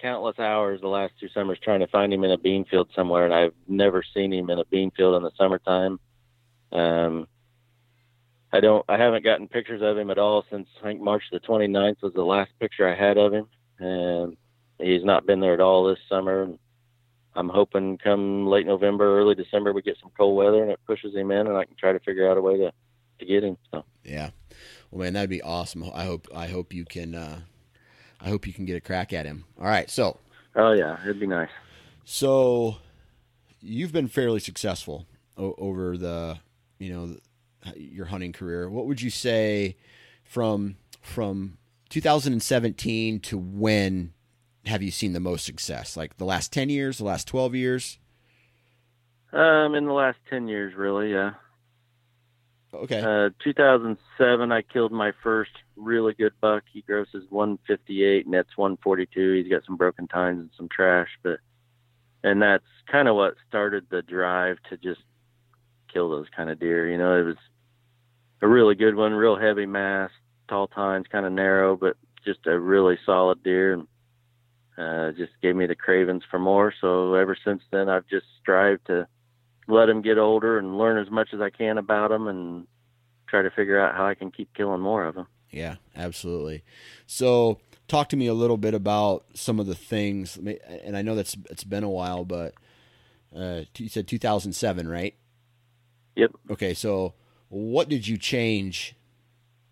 [0.00, 3.24] countless hours the last two summers trying to find him in a bean field somewhere,
[3.24, 6.00] and I've never seen him in a bean field in the summertime.
[6.72, 7.26] Um,
[8.52, 11.40] I don't, I haven't gotten pictures of him at all since I think March the
[11.40, 13.46] 29th was the last picture I had of him,
[13.78, 14.36] and
[14.82, 16.48] he's not been there at all this summer.
[17.34, 21.14] I'm hoping come late November, early December, we get some cold weather and it pushes
[21.14, 22.72] him in, and I can try to figure out a way to
[23.20, 23.56] to get him.
[23.70, 23.84] So.
[24.04, 24.30] Yeah,
[24.90, 25.84] well, man, that'd be awesome.
[25.94, 27.40] I hope I hope you can uh,
[28.20, 29.44] I hope you can get a crack at him.
[29.58, 30.18] All right, so.
[30.56, 31.50] Oh yeah, it'd be nice.
[32.04, 32.78] So,
[33.60, 36.38] you've been fairly successful o- over the,
[36.78, 37.16] you know,
[37.76, 38.68] your hunting career.
[38.68, 39.76] What would you say
[40.24, 41.58] from from
[41.90, 44.12] 2017 to when
[44.66, 45.96] have you seen the most success?
[45.96, 47.98] Like the last 10 years, the last 12 years?
[49.32, 51.32] Um, in the last 10 years, really, yeah.
[52.72, 53.00] Okay.
[53.00, 56.64] Uh, 2007, I killed my first really good buck.
[56.72, 59.32] He grosses 158, and that's 142.
[59.32, 61.38] He's got some broken tines and some trash, but
[62.22, 65.00] and that's kind of what started the drive to just
[65.92, 66.88] kill those kind of deer.
[66.88, 67.36] You know, it was
[68.42, 70.10] a really good one, real heavy mass,
[70.48, 73.88] tall tines, kind of narrow, but just a really solid deer, and
[74.80, 76.72] uh, just gave me the cravings for more.
[76.80, 79.06] So ever since then, I've just strived to
[79.68, 82.66] let them get older and learn as much as I can about them and
[83.28, 85.26] try to figure out how I can keep killing more of them.
[85.50, 86.64] Yeah, absolutely.
[87.06, 91.14] So, talk to me a little bit about some of the things, and I know
[91.14, 92.54] that's it's been a while, but
[93.36, 95.14] uh, you said 2007, right?
[96.16, 96.30] Yep.
[96.52, 97.14] Okay, so
[97.48, 98.94] what did you change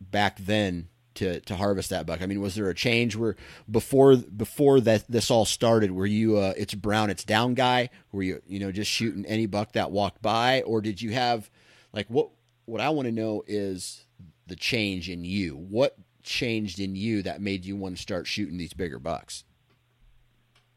[0.01, 2.23] back then to to harvest that buck?
[2.23, 3.37] I mean, was there a change where
[3.71, 5.91] before before that this all started?
[5.93, 7.91] Were you uh, it's brown, it's down guy?
[8.13, 11.51] Were you you know just shooting any buck that walked by, or did you have
[11.93, 12.31] like what?
[12.65, 14.05] What I want to know is
[14.47, 15.57] the change in you.
[15.57, 19.45] What changed in you that made you want to start shooting these bigger bucks?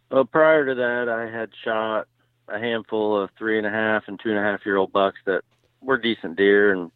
[0.10, 2.08] Well, prior to that, I had shot
[2.48, 5.20] a handful of three and a half and two and a half year old bucks
[5.26, 5.44] that
[5.82, 6.92] were decent deer, and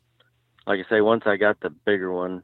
[0.67, 2.43] like I say, once I got the bigger one,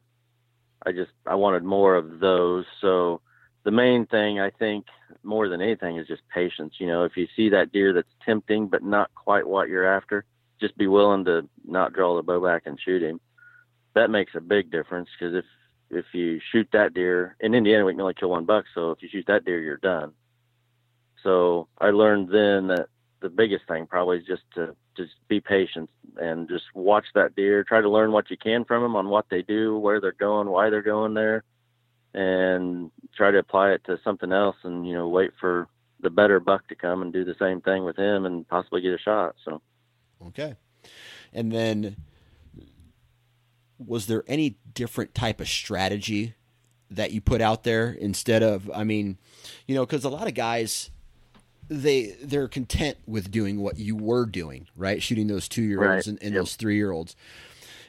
[0.85, 2.65] I just I wanted more of those.
[2.79, 3.21] So
[3.63, 4.85] the main thing I think
[5.23, 6.75] more than anything is just patience.
[6.79, 10.25] You know, if you see that deer that's tempting but not quite what you're after,
[10.59, 13.19] just be willing to not draw the bow back and shoot him.
[13.93, 15.45] That makes a big difference because if
[15.89, 18.65] if you shoot that deer in Indiana, we can only kill one buck.
[18.73, 20.13] So if you shoot that deer, you're done.
[21.23, 22.87] So I learned then that
[23.21, 24.75] the biggest thing probably is just to
[25.27, 27.63] be patient and just watch that deer.
[27.63, 30.49] Try to learn what you can from them on what they do, where they're going,
[30.49, 31.43] why they're going there,
[32.13, 34.57] and try to apply it to something else.
[34.63, 35.67] And you know, wait for
[36.01, 38.93] the better buck to come and do the same thing with him and possibly get
[38.93, 39.35] a shot.
[39.45, 39.61] So,
[40.27, 40.55] okay.
[41.33, 41.95] And then,
[43.77, 46.35] was there any different type of strategy
[46.89, 48.69] that you put out there instead of?
[48.73, 49.17] I mean,
[49.67, 50.89] you know, because a lot of guys
[51.71, 55.01] they they're content with doing what you were doing, right?
[55.01, 56.07] Shooting those two year olds right.
[56.07, 56.41] and, and yep.
[56.41, 57.15] those three year olds,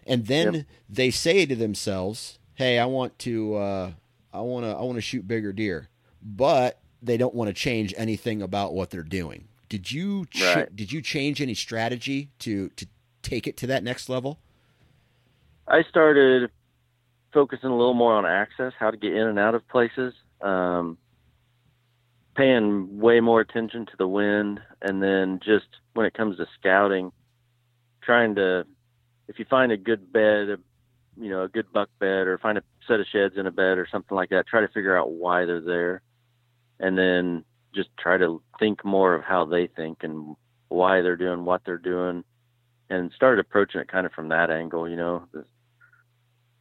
[0.07, 0.67] and then yep.
[0.89, 3.93] they say to themselves, "Hey, I want to uh,
[4.33, 5.89] I want to I want to shoot bigger deer,
[6.23, 9.49] but they don't want to change anything about what they're doing.
[9.69, 10.77] Did you ch- Right.
[10.77, 12.87] did you change any strategy to to
[13.23, 14.39] take it to that next level?
[15.67, 16.51] I started
[17.33, 20.99] focusing a little more on access, how to get in and out of places, um,
[22.35, 27.13] paying way more attention to the wind, and then just when it comes to scouting,
[28.03, 28.65] trying to,
[29.29, 30.57] if you find a good bed, a,
[31.21, 33.79] you know, a good buck bed, or find a set of sheds in a bed
[33.79, 36.03] or something like that, try to figure out why they're there,
[36.81, 40.37] and then just try to think more of how they think and
[40.69, 42.25] why they're doing what they're doing
[42.93, 44.89] and started approaching it kind of from that angle.
[44.89, 45.45] You know, a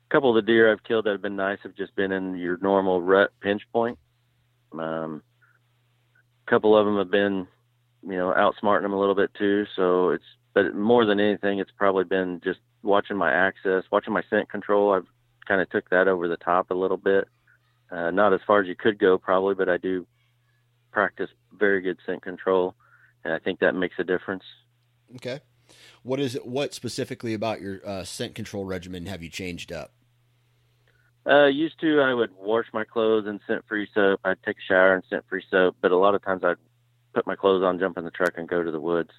[0.10, 2.58] couple of the deer I've killed that have been nice have just been in your
[2.62, 4.00] normal rut pinch point.
[4.72, 5.22] Um,
[6.46, 7.48] a couple of them have been,
[8.04, 9.66] you know, outsmarting them a little bit too.
[9.76, 10.24] So it's,
[10.54, 14.94] but more than anything, it's probably been just watching my access, watching my scent control.
[14.94, 15.08] I've
[15.48, 17.28] kind of took that over the top a little bit.
[17.92, 20.06] Uh, not as far as you could go probably, but I do
[20.92, 22.76] practice very good scent control,
[23.24, 24.44] and I think that makes a difference.
[25.16, 25.42] Okay.
[26.04, 26.46] What is it?
[26.46, 29.92] What specifically about your uh, scent control regimen have you changed up?
[31.28, 34.22] Uh, used to, I would wash my clothes in scent-free soap.
[34.24, 36.58] I'd take a shower in scent-free soap, but a lot of times I'd
[37.14, 39.12] put my clothes on, jump in the truck, and go to the woods.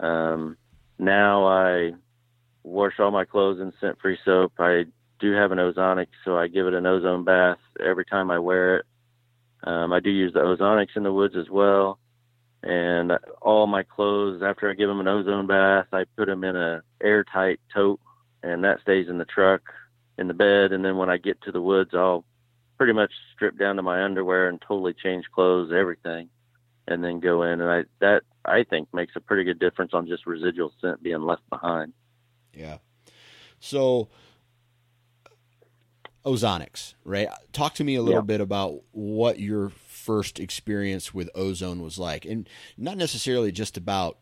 [0.00, 0.58] Um,
[0.98, 1.92] now I
[2.62, 4.52] wash all my clothes in scent-free soap.
[4.58, 4.84] I
[5.18, 8.78] do have an ozonic, so I give it an ozone bath every time I wear
[8.78, 8.86] it.
[9.62, 11.98] Um, I do use the ozonics in the woods as well.
[12.62, 16.56] And all my clothes, after I give them an ozone bath, I put them in
[16.56, 18.00] a airtight tote,
[18.42, 19.62] and that stays in the truck
[20.18, 22.24] in the bed and then when I get to the woods I'll
[22.78, 26.28] pretty much strip down to my underwear and totally change clothes, everything,
[26.88, 30.06] and then go in and I that I think makes a pretty good difference on
[30.06, 31.92] just residual scent being left behind.
[32.52, 32.78] Yeah.
[33.60, 34.08] So
[36.24, 37.28] ozonics, right?
[37.52, 38.24] Talk to me a little Yeah.
[38.26, 42.24] bit about what your first experience with ozone was like.
[42.24, 44.18] And not necessarily just about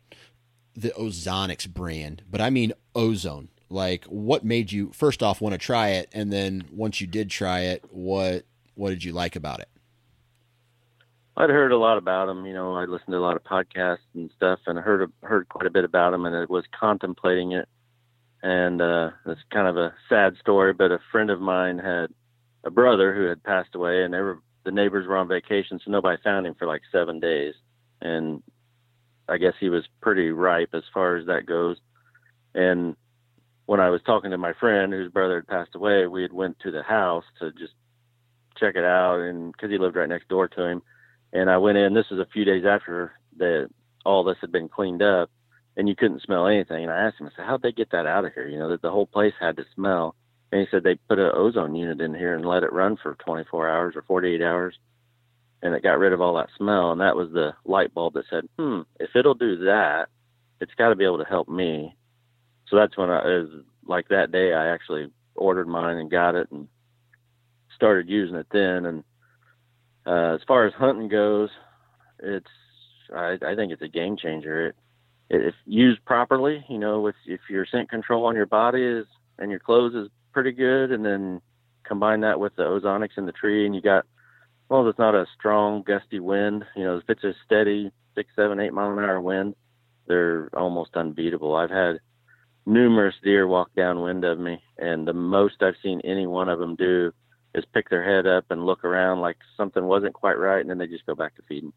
[0.74, 3.48] the ozonics brand, but I mean ozone.
[3.72, 7.30] Like what made you first off want to try it and then once you did
[7.30, 8.44] try it, what
[8.74, 9.68] what did you like about it?
[11.36, 13.98] I'd heard a lot about them, you know, I listened to a lot of podcasts
[14.14, 17.68] and stuff and heard heard quite a bit about them and I was contemplating it.
[18.42, 22.10] And uh it's kind of a sad story, but a friend of mine had
[22.64, 25.90] a brother who had passed away and they were the neighbors were on vacation so
[25.90, 27.54] nobody found him for like 7 days.
[28.02, 28.42] And
[29.28, 31.78] I guess he was pretty ripe as far as that goes.
[32.54, 32.96] And
[33.66, 36.58] when I was talking to my friend whose brother had passed away, we had went
[36.60, 37.74] to the house to just
[38.56, 40.82] check it out and cuz he lived right next door to him
[41.32, 41.94] and I went in.
[41.94, 43.68] This was a few days after the
[44.04, 45.30] all this had been cleaned up,
[45.76, 46.84] and you couldn't smell anything.
[46.84, 48.48] And I asked him, I said, "How'd they get that out of here?
[48.48, 50.14] You know, that the whole place had to smell."
[50.50, 53.14] And he said they put an ozone unit in here and let it run for
[53.14, 54.78] 24 hours or 48 hours,
[55.62, 56.92] and it got rid of all that smell.
[56.92, 60.08] And that was the light bulb that said, "Hmm, if it'll do that,
[60.60, 61.96] it's got to be able to help me."
[62.72, 66.34] So that's when I it was like that day I actually ordered mine and got
[66.34, 66.68] it and
[67.76, 69.04] started using it then and
[70.06, 71.50] uh, as far as hunting goes,
[72.18, 72.46] it's
[73.14, 74.68] I, I think it's a game changer.
[74.68, 74.74] It,
[75.28, 79.06] if used properly, you know, with if your scent control on your body is
[79.38, 81.42] and your clothes is pretty good, and then
[81.84, 84.06] combine that with the ozonics in the tree, and you got
[84.70, 86.64] well, it's not a strong gusty wind.
[86.74, 89.56] You know, if it's a steady six, seven, eight mile an hour wind,
[90.06, 91.54] they're almost unbeatable.
[91.54, 92.00] I've had
[92.66, 96.76] numerous deer walk downwind of me, and the most I've seen any one of them
[96.76, 97.12] do
[97.54, 100.78] is pick their head up and look around like something wasn't quite right, and then
[100.78, 101.72] they just go back to feeding.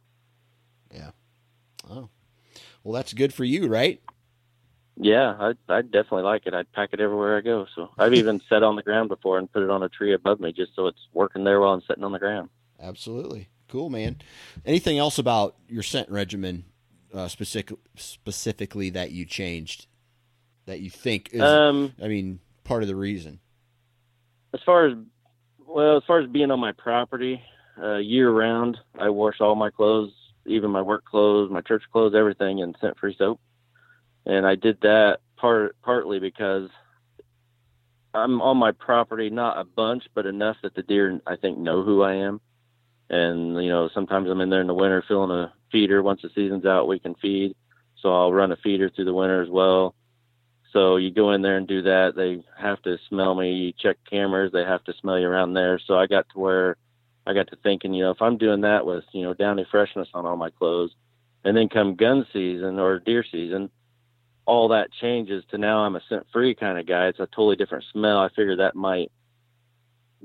[0.94, 1.12] Yeah.
[1.90, 2.10] Oh.
[2.84, 4.02] Well, that's good for you, right?
[4.98, 6.54] Yeah, I I definitely like it.
[6.54, 7.66] I'd pack it everywhere I go.
[7.76, 10.40] So I've even sat on the ground before and put it on a tree above
[10.40, 12.50] me just so it's working there while I'm sitting on the ground.
[12.80, 13.50] Absolutely.
[13.68, 14.18] Cool, man.
[14.66, 16.66] Anything else about your scent regimen
[17.14, 19.88] uh, specific, specifically that you changed
[20.66, 23.39] that you think is, Um, I mean, part of the reason?
[24.53, 24.97] as far as
[25.59, 27.41] well, as far as being on my property
[27.82, 30.13] uh, year round, I wash all my clothes,
[30.45, 33.41] even my work clothes, my church clothes, everything in scent-free soap.
[34.26, 36.70] And I did that part partly because
[38.13, 41.84] I'm on my property, not a bunch, but enough that the deer I think know
[41.84, 42.39] who I am.
[43.09, 46.01] And you know, sometimes I'm in there in the winter filling a feeder.
[46.01, 47.55] Once the season's out, we can feed,
[48.01, 49.93] so I'll run a feeder through the winter as well.
[50.76, 52.18] So you go in there and do that.
[52.18, 53.54] They have to smell me.
[53.54, 54.52] You check cameras.
[54.52, 55.80] They have to smell you around there.
[55.88, 56.76] So I got to where
[57.26, 60.10] I got to thinking, you know, if I'm doing that with, you know, downy freshness
[60.14, 60.92] on all my clothes,
[61.46, 63.70] and then come gun season or deer season,
[64.46, 67.08] all that changes to now I'm a scent free kind of guy.
[67.08, 68.18] It's a totally different smell.
[68.20, 69.14] I figure that might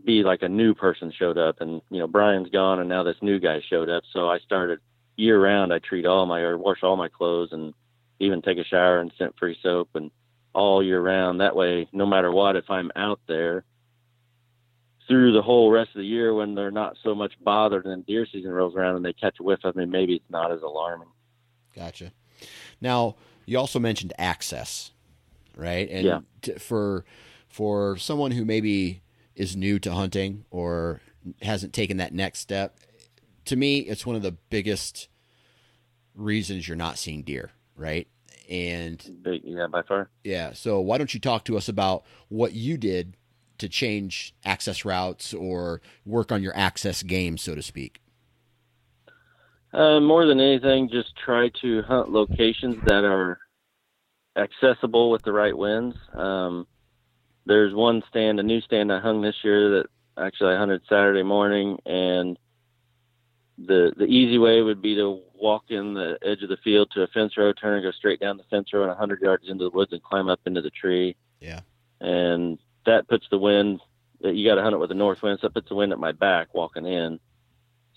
[0.04, 3.16] be like a new person showed up and you know Brian's gone and now this
[3.20, 4.78] new guy showed up so I started
[5.16, 7.74] year round I treat all my or wash all my clothes and
[8.18, 10.10] even take a shower and scent free soap and
[10.52, 13.64] all year round that way no matter what if I'm out there
[15.08, 18.26] through the whole rest of the year when they're not so much bothered and deer
[18.30, 21.08] season rolls around and they catch a whiff of me maybe it's not as alarming
[21.74, 22.12] Gotcha.
[22.80, 24.90] Now, you also mentioned access,
[25.56, 25.88] right?
[25.88, 26.18] And Yeah.
[26.42, 27.04] t- for
[27.48, 29.02] for someone who maybe
[29.34, 31.00] is new to hunting or
[31.42, 32.78] hasn't taken that next step,
[33.44, 35.08] to me, it's one of the biggest
[36.14, 38.08] reasons you're not seeing deer, right?
[38.50, 42.76] And yeah by far yeah, so why don't you talk to us about what you
[42.76, 43.16] did
[43.58, 48.00] to change access routes or work on your access game, so to speak?
[49.72, 53.38] Uh, more than anything, just try to hunt locations that are
[54.36, 55.96] accessible with the right winds.
[56.12, 56.66] Um,
[57.46, 59.86] there's one stand, a new stand I hung this year that
[60.18, 62.38] actually I hunted Saturday morning, and
[63.58, 67.02] the the easy way would be to walk in the edge of the field to
[67.02, 69.64] a fence row, turn and go straight down the fence row and 100 yards into
[69.64, 71.16] the woods and climb up into the tree.
[71.40, 71.60] Yeah.
[72.00, 73.80] And that puts the wind.
[74.20, 75.92] That you got to hunt it with the north wind, so that puts the wind
[75.92, 77.18] at my back walking in.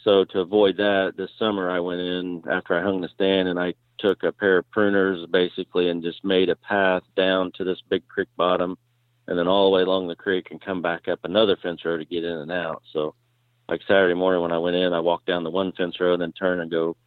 [0.03, 3.59] So to avoid that, this summer I went in after I hung the stand and
[3.59, 7.81] I took a pair of pruners basically and just made a path down to this
[7.89, 8.77] big creek bottom
[9.27, 11.97] and then all the way along the creek and come back up another fence row
[11.97, 12.83] to get in and out.
[12.91, 13.15] So
[13.69, 16.21] like Saturday morning when I went in, I walked down the one fence row and
[16.21, 16.97] then turn and go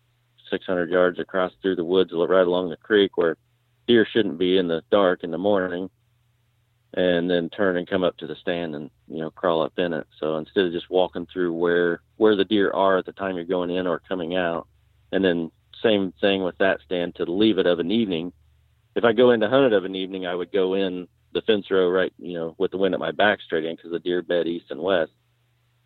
[0.51, 3.37] 600 yards across through the woods right along the creek where
[3.87, 5.91] deer shouldn't be in the dark in the morning
[6.95, 9.93] and then turn and come up to the stand and you know crawl up in
[9.93, 10.07] it.
[10.19, 13.45] So instead of just walking through where where the deer are at the time you're
[13.45, 14.67] going in or coming out
[15.13, 15.51] and then
[15.83, 18.33] same thing with that stand to leave it of an evening.
[18.95, 21.71] If i go into hunt it of an evening i would go in the fence
[21.71, 24.23] row right you know with the wind at my back straight in because the deer
[24.23, 25.13] bed east and west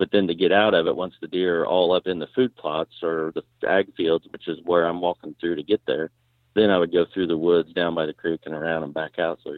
[0.00, 2.26] but then to get out of it once the deer are all up in the
[2.34, 6.10] food plots or the ag fields which is where i'm walking through to get there
[6.54, 9.18] then i would go through the woods down by the creek and around and back
[9.18, 9.52] out so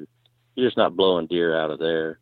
[0.55, 2.18] you're just not blowing deer out of there,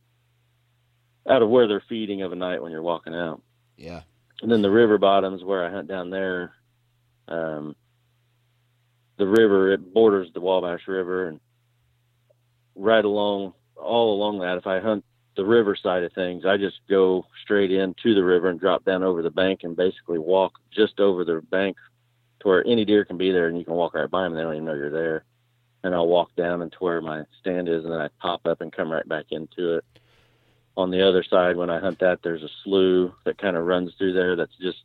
[1.28, 3.42] out of where they're feeding of a night when you're walking out.
[3.76, 4.02] Yeah.
[4.42, 6.54] And then the river bottoms where I hunt down there,
[7.28, 7.74] um,
[9.18, 11.40] the river it borders the Wabash River, and
[12.74, 15.04] right along all along that, if I hunt
[15.40, 19.02] the river side of things, I just go straight into the river and drop down
[19.02, 21.76] over the bank and basically walk just over the bank
[22.40, 24.34] to where any deer can be there, and you can walk right by them.
[24.34, 25.24] They don't even know you're there
[25.82, 28.72] and I'll walk down into where my stand is, and then I pop up and
[28.72, 29.84] come right back into it.
[30.76, 33.92] On the other side, when I hunt that, there's a slough that kind of runs
[33.96, 34.36] through there.
[34.36, 34.78] That's just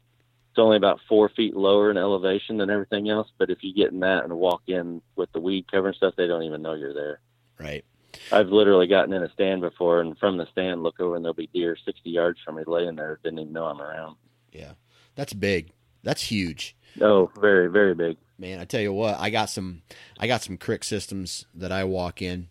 [0.51, 3.27] it's only about four feet lower in elevation than everything else.
[3.37, 6.15] But if you get in that and walk in with the weed cover and stuff,
[6.15, 7.19] they don't even know you're there.
[7.59, 7.83] Right.
[8.31, 11.33] I've literally gotten in a stand before, and from the stand, look over, and there'll
[11.33, 13.19] be deer 60 yards from me laying there.
[13.23, 14.15] Didn't even know I'm around.
[14.51, 14.73] Yeah.
[15.15, 15.71] That's big.
[16.03, 16.75] That's huge.
[17.01, 18.17] Oh, very, very big.
[18.37, 19.81] Man, I tell you what, I got some
[20.19, 22.49] I got some crick systems that I walk in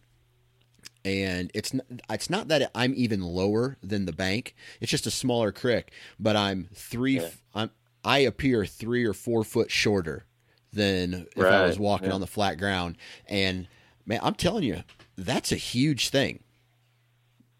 [1.04, 4.54] and it's not, it's not that I'm even lower than the bank.
[4.80, 7.28] It's just a smaller crick, but I'm 3 Yeah.
[7.54, 7.70] I'm
[8.02, 10.24] I appear 3 or 4 foot shorter
[10.72, 12.14] than if I was walking yeah.
[12.14, 12.96] on the flat ground
[13.28, 13.68] and
[14.06, 14.82] man, I'm telling you,
[15.16, 16.42] that's a huge thing.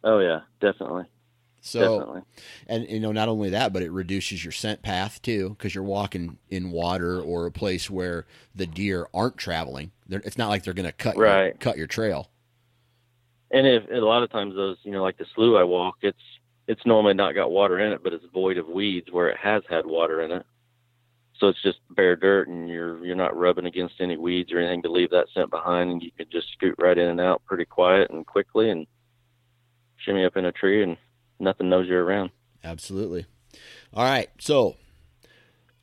[0.05, 1.05] Oh yeah, definitely,
[1.61, 2.22] So definitely.
[2.66, 5.84] and you know not only that but it reduces your scent path too because you're
[5.84, 10.64] walking in water or a place where the deer aren't traveling They're, it's not like
[10.64, 12.30] they're going to cut your, cut your trail
[13.51, 16.18] And if a lot of times those, you know, like the slough I walk, it's
[16.66, 19.62] it's normally not got water in it, but it's void of weeds where it has
[19.68, 20.47] had water in it.
[21.45, 24.80] So it's just bare dirt, and you're you're not rubbing against any weeds or anything
[24.80, 27.66] to leave that scent behind, and you can just scoot right in and out pretty
[27.66, 28.86] quiet and quickly, and
[29.97, 30.97] shimmy up in a tree, and
[31.38, 32.30] nothing knows you're around.
[32.64, 33.26] absolutely
[33.92, 34.76] all right so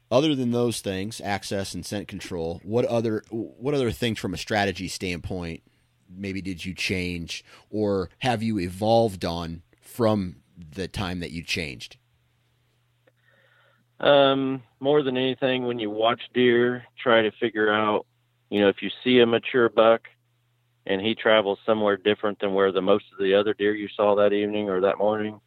[0.10, 4.38] other than those things access and scent control what other what other things from a
[4.38, 5.62] strategy standpoint
[6.10, 11.98] maybe did you change or have you evolved on from the time that you changed
[14.02, 18.08] Um, more than anything, when you watch deer, try to figure out,
[18.50, 20.02] you know, if you see a mature buck
[20.88, 24.16] and he travels somewhere different than where the most of the other deer you saw
[24.16, 25.40] that evening or that morning,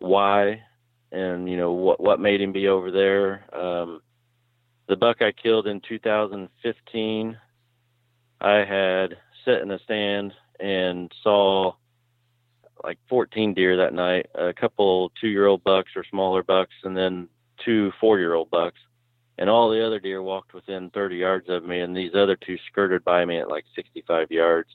[0.00, 0.62] why,
[1.10, 3.44] and you know what what made him be over there.
[3.58, 4.02] Um,
[4.88, 7.38] the buck I killed in 2015,
[8.40, 11.72] I had sat in a stand and saw
[12.84, 17.28] like 14 deer that night, a couple two-year-old bucks or smaller bucks, and then
[17.64, 18.78] two four-year-old bucks.
[19.38, 22.58] And all the other deer walked within 30 yards of me, and these other two
[22.70, 24.68] skirted by me at like 65 yards.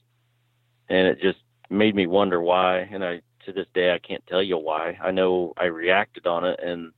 [0.88, 2.78] And it just made me wonder why.
[2.78, 4.98] And I to this day I can't tell you why.
[5.02, 6.92] I know I reacted on it, and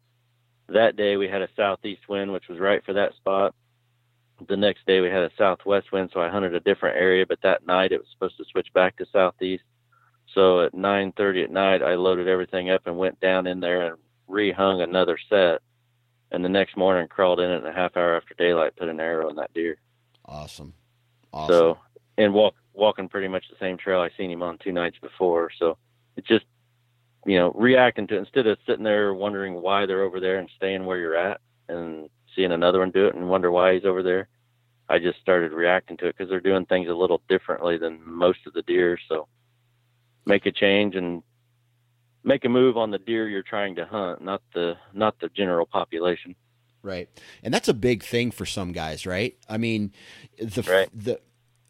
[0.69, 3.55] that day we had a southeast wind, which was right for that spot.
[4.49, 7.25] The next day we had a southwest wind, so I hunted a different area.
[7.27, 9.65] But that night it was supposed to switch back to southeast.
[10.35, 13.97] So at 9:30 at night, I loaded everything up and went down in there and
[14.29, 15.63] rehung another set.
[16.33, 19.29] And the next morning, crawled in it a half hour after daylight, put an arrow
[19.31, 19.77] in that deer.
[20.25, 20.75] Awesome.
[21.33, 21.55] Awesome.
[21.55, 21.79] So
[22.19, 25.51] and walk walking pretty much the same trail I seen him on two nights before.
[25.59, 25.79] So
[26.17, 26.45] it's just
[27.25, 30.51] you know reacting to it instead of sitting there wondering why they're over there and
[30.57, 34.03] staying where you're at and seeing another one do it and wonder why he's over
[34.03, 34.29] there.
[34.89, 38.41] I just started reacting to it because they're doing things a little differently than most
[38.47, 38.99] of the deer.
[39.09, 39.27] So
[40.27, 41.23] make a change and
[42.27, 45.67] make a move on the deer you're trying to hunt, not the not the general
[45.67, 46.37] population.
[46.83, 47.09] Right.
[47.43, 49.37] And that's a big thing for some guys, right?
[49.49, 49.93] I mean,
[50.39, 50.89] the Right.
[50.93, 51.21] the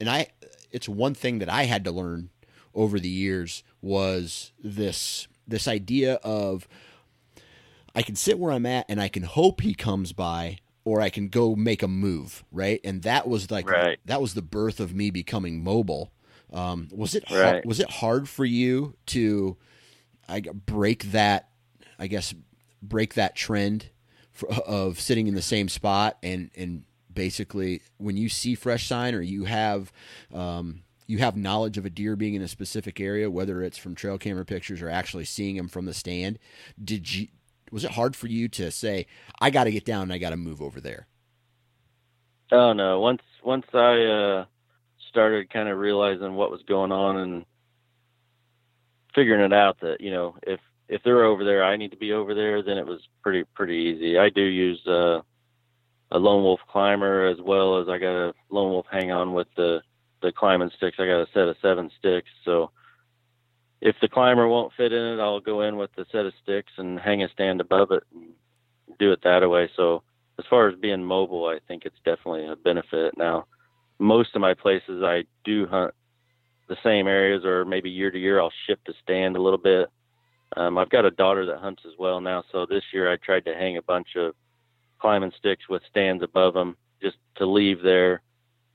[0.01, 0.29] and I
[0.73, 2.31] it's one thing that I had to learn
[2.75, 6.69] over the years was this this idea of
[7.95, 11.11] I can sit where I'm at and I can hope he comes by or I
[11.11, 12.81] can go make a move, right?
[12.85, 13.99] And that was like Right.
[14.05, 16.13] that was the birth of me becoming mobile.
[16.53, 17.65] Um, was it Right.
[17.65, 19.57] was it hard for you to
[20.29, 21.49] I break that
[21.99, 22.35] I guess
[22.83, 23.91] break that trend
[24.33, 29.14] for, of sitting in the same spot and and basically when you see fresh sign
[29.14, 29.93] or you have
[30.33, 33.95] um, you have knowledge of a deer being in a specific area, whether it's from
[33.95, 36.39] trail camera pictures or actually seeing him from the stand.
[36.83, 37.29] Did you
[37.72, 39.07] was it hard for you to say
[39.41, 41.09] I got to get down and I got to move over there?
[42.53, 43.01] Oh no!
[43.01, 44.45] Once once I uh,
[45.11, 47.45] started kind of realizing what was going on and
[49.17, 52.12] figuring it out that you know if if they're over there, I need to be
[52.12, 52.62] over there.
[52.62, 54.19] Then it was pretty pretty easy.
[54.19, 55.21] I do use uh,
[56.12, 59.49] a lone wolf climber as well as I got a lone wolf hang on with
[59.57, 59.81] the
[60.23, 60.99] the climbing sticks.
[61.01, 62.71] I got a set of seven sticks, so
[63.81, 66.73] if the climber won't fit in it, I'll go in with the set of sticks
[66.79, 68.31] and hang a stand above it and
[68.99, 69.69] do it that way.
[69.77, 70.03] So
[70.39, 73.17] as far as being mobile, I think it's definitely a benefit.
[73.19, 73.47] Now,
[73.99, 75.95] most of my places I do hunt
[76.69, 79.89] the same areas, or maybe year to year I'll shift the stand a little bit.
[80.57, 83.45] Um, I've got a daughter that hunts as well now, so this year I tried
[83.47, 84.35] to hang a bunch of
[84.99, 88.23] climbing sticks with stands above them just to leave there,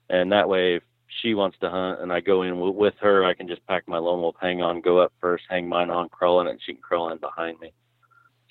[0.10, 0.84] and that way if
[1.22, 3.88] she wants to hunt and I go in w- with her, I can just pack
[3.88, 6.74] my lone wolf hang on, go up first, hang mine on, crawl in and she
[6.74, 7.74] can crawl in behind me.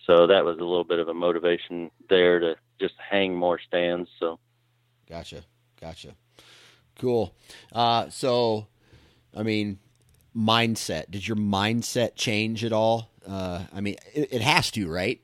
[0.07, 4.09] So that was a little bit of a motivation there to just hang more stands.
[4.19, 4.39] So
[5.09, 5.43] Gotcha,
[5.81, 6.15] gotcha,
[6.99, 7.35] cool.
[7.73, 8.67] Uh, so,
[9.35, 9.79] I mean,
[10.37, 11.11] mindset.
[11.11, 13.11] Did your mindset change at all?
[13.27, 15.21] Uh, I mean, it, it has to, right?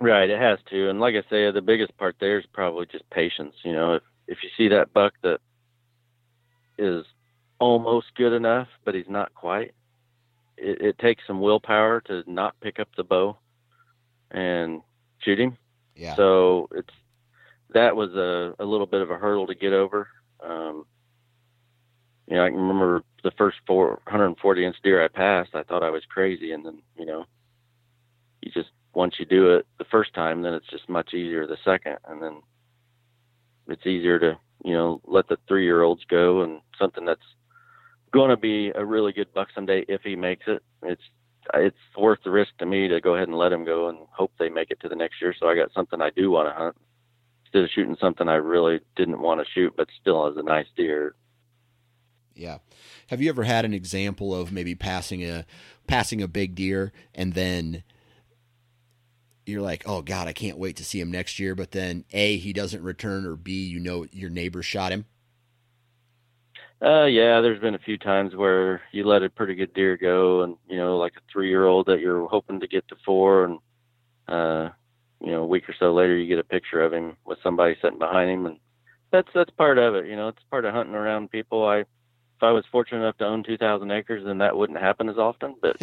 [0.00, 0.88] Right, it has to.
[0.88, 3.54] And like I say, the biggest part there is probably just patience.
[3.62, 5.40] You know, if if you see that buck that
[6.78, 7.04] is
[7.58, 9.74] almost good enough, but he's not quite,
[10.56, 13.36] it, it takes some willpower to not pick up the bow
[14.30, 14.80] and
[15.18, 15.58] shoot him.
[15.94, 16.14] Yeah.
[16.16, 16.94] So it's
[17.74, 20.08] that was a, a little bit of a hurdle to get over.
[20.42, 20.86] Um,
[22.30, 25.50] you know, I can remember the first 440 inch deer I passed.
[25.54, 27.24] I thought I was crazy, and then you know,
[28.40, 31.58] you just once you do it the first time, then it's just much easier the
[31.64, 32.40] second, and then
[33.66, 37.20] it's easier to you know let the three year olds go and something that's
[38.12, 40.62] going to be a really good buck someday if he makes it.
[40.84, 41.02] It's
[41.54, 44.30] it's worth the risk to me to go ahead and let him go and hope
[44.38, 45.34] they make it to the next year.
[45.38, 46.76] So I got something I do want to hunt
[47.44, 50.68] instead of shooting something I really didn't want to shoot, but still is a nice
[50.76, 51.16] deer.
[52.40, 52.58] Yeah.
[53.08, 55.44] Have you ever had an example of maybe passing a
[55.86, 57.82] passing a big deer and then
[59.44, 62.38] you're like, "Oh god, I can't wait to see him next year," but then A
[62.38, 65.04] he doesn't return or B you know your neighbor shot him?
[66.82, 70.42] Uh, yeah, there's been a few times where you let a pretty good deer go,
[70.42, 73.58] and you know, like a three-year-old that you're hoping to get to four, and
[74.28, 74.70] uh,
[75.20, 77.76] you know, a week or so later, you get a picture of him with somebody
[77.82, 78.58] sitting behind him, and
[79.10, 80.06] that's that's part of it.
[80.06, 81.66] You know, it's part of hunting around people.
[81.66, 81.84] I,
[82.40, 85.56] if I was fortunate enough to own 2,000 acres, then that wouldn't happen as often,
[85.60, 85.76] but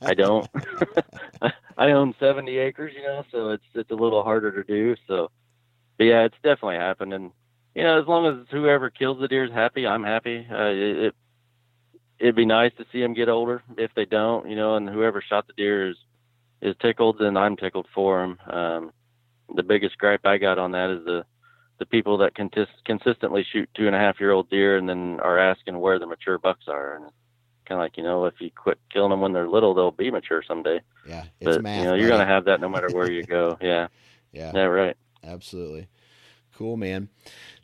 [0.00, 0.48] I don't.
[1.76, 4.96] I own 70 acres, you know, so it's it's a little harder to do.
[5.06, 5.30] So,
[5.98, 7.30] but yeah, it's definitely happened, and
[7.74, 10.46] you know, as long as whoever kills the deer is happy, I'm happy.
[10.50, 11.14] Uh, it, it
[12.18, 13.62] it'd be nice to see them get older.
[13.76, 15.96] If they don't, you know, and whoever shot the deer is
[16.62, 18.38] is tickled, then I'm tickled for them.
[18.50, 18.92] Um,
[19.54, 21.26] the biggest gripe I got on that is the
[21.78, 25.38] the people that consistently shoot two and a half year old deer and then are
[25.38, 27.04] asking where the mature bucks are, and
[27.66, 30.10] kind of like you know, if you quit killing them when they're little, they'll be
[30.10, 30.80] mature someday.
[31.06, 31.78] yeah, it's But math.
[31.78, 32.18] you know, you're buddy.
[32.20, 33.58] gonna have that no matter where you go.
[33.62, 33.88] Yeah,
[34.32, 34.52] Yeah.
[34.54, 34.96] yeah, right.
[35.24, 35.88] Absolutely.
[36.54, 37.08] Cool, man.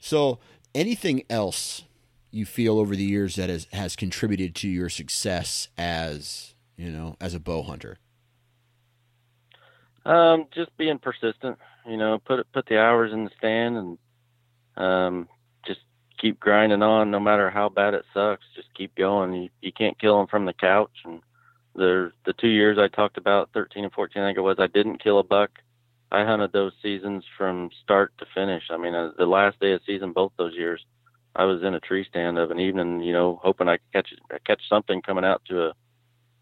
[0.01, 0.39] So,
[0.75, 1.85] anything else
[2.31, 7.17] you feel over the years that has has contributed to your success as you know
[7.21, 7.99] as a bow hunter?
[10.05, 11.59] Um, just being persistent.
[11.87, 13.99] You know, put put the hours in the stand and
[14.77, 15.29] um,
[15.67, 15.81] just
[16.21, 18.45] keep grinding on, no matter how bad it sucks.
[18.55, 19.35] Just keep going.
[19.35, 20.93] You you can't kill them from the couch.
[21.05, 21.21] And
[21.75, 24.67] the the two years I talked about, 13 and 14, I think it was, I
[24.67, 25.51] didn't kill a buck.
[26.11, 28.65] I hunted those seasons from start to finish.
[28.71, 30.85] I mean, uh, the last day of season, both those years,
[31.35, 34.09] I was in a tree stand of an evening, you know, hoping I could catch
[34.47, 35.73] catch something coming out to a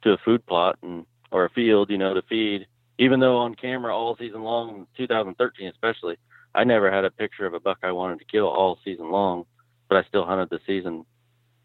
[0.03, 2.67] to a food plot and or a field, you know, to feed.
[3.01, 6.17] Even though on camera all season long, 2013 especially,
[6.55, 9.47] I never had a picture of a buck I wanted to kill all season long,
[9.89, 11.07] but I still hunted the season,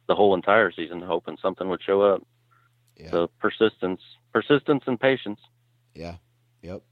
[0.07, 2.23] the whole entire season, hoping something would show up.
[2.95, 3.11] Yeah.
[3.11, 3.99] So persistence,
[4.31, 5.41] persistence, and patience.
[5.93, 6.15] Yeah.
[6.61, 6.83] Yep.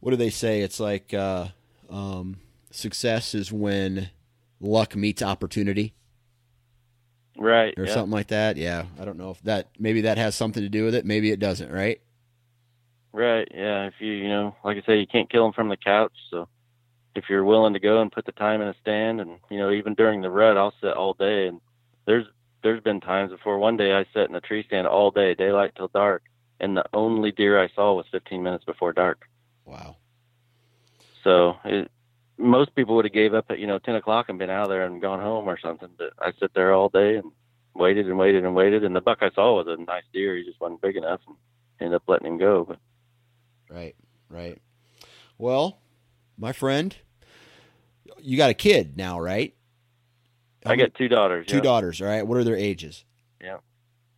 [0.00, 0.60] What do they say?
[0.60, 1.48] It's like uh,
[1.88, 2.36] um,
[2.70, 4.10] success is when
[4.60, 5.94] luck meets opportunity,
[7.38, 7.72] Right.
[7.78, 7.94] or yeah.
[7.94, 8.58] something like that.
[8.58, 8.84] Yeah.
[9.00, 11.06] I don't know if that maybe that has something to do with it.
[11.06, 11.72] Maybe it doesn't.
[11.72, 12.02] Right.
[13.12, 13.48] Right.
[13.52, 13.86] Yeah.
[13.86, 16.12] If you, you know, like I say, you can't kill them from the couch.
[16.30, 16.48] So
[17.14, 19.70] if you're willing to go and put the time in a stand, and you know,
[19.70, 21.48] even during the rut, I'll sit all day.
[21.48, 21.60] And
[22.06, 22.26] there's
[22.62, 23.58] there's been times before.
[23.58, 26.22] One day I sat in a tree stand all day, daylight till dark,
[26.60, 29.26] and the only deer I saw was 15 minutes before dark.
[29.64, 29.96] Wow.
[31.24, 31.90] So it,
[32.38, 34.86] most people would have gave up at you know 10 o'clock and been out there
[34.86, 35.90] and gone home or something.
[35.98, 37.32] But I sit there all day and
[37.74, 38.84] waited and waited and waited.
[38.84, 40.36] And the buck I saw was a nice deer.
[40.36, 41.36] He just wasn't big enough, and
[41.80, 42.64] ended up letting him go.
[42.64, 42.78] But
[43.70, 43.94] Right.
[44.28, 44.58] Right.
[45.38, 45.78] Well,
[46.36, 46.94] my friend,
[48.20, 49.54] you got a kid now, right?
[50.66, 51.46] I got two daughters.
[51.46, 51.62] two yeah.
[51.62, 52.02] daughters.
[52.02, 52.26] All right.
[52.26, 53.04] What are their ages?
[53.40, 53.58] Yeah.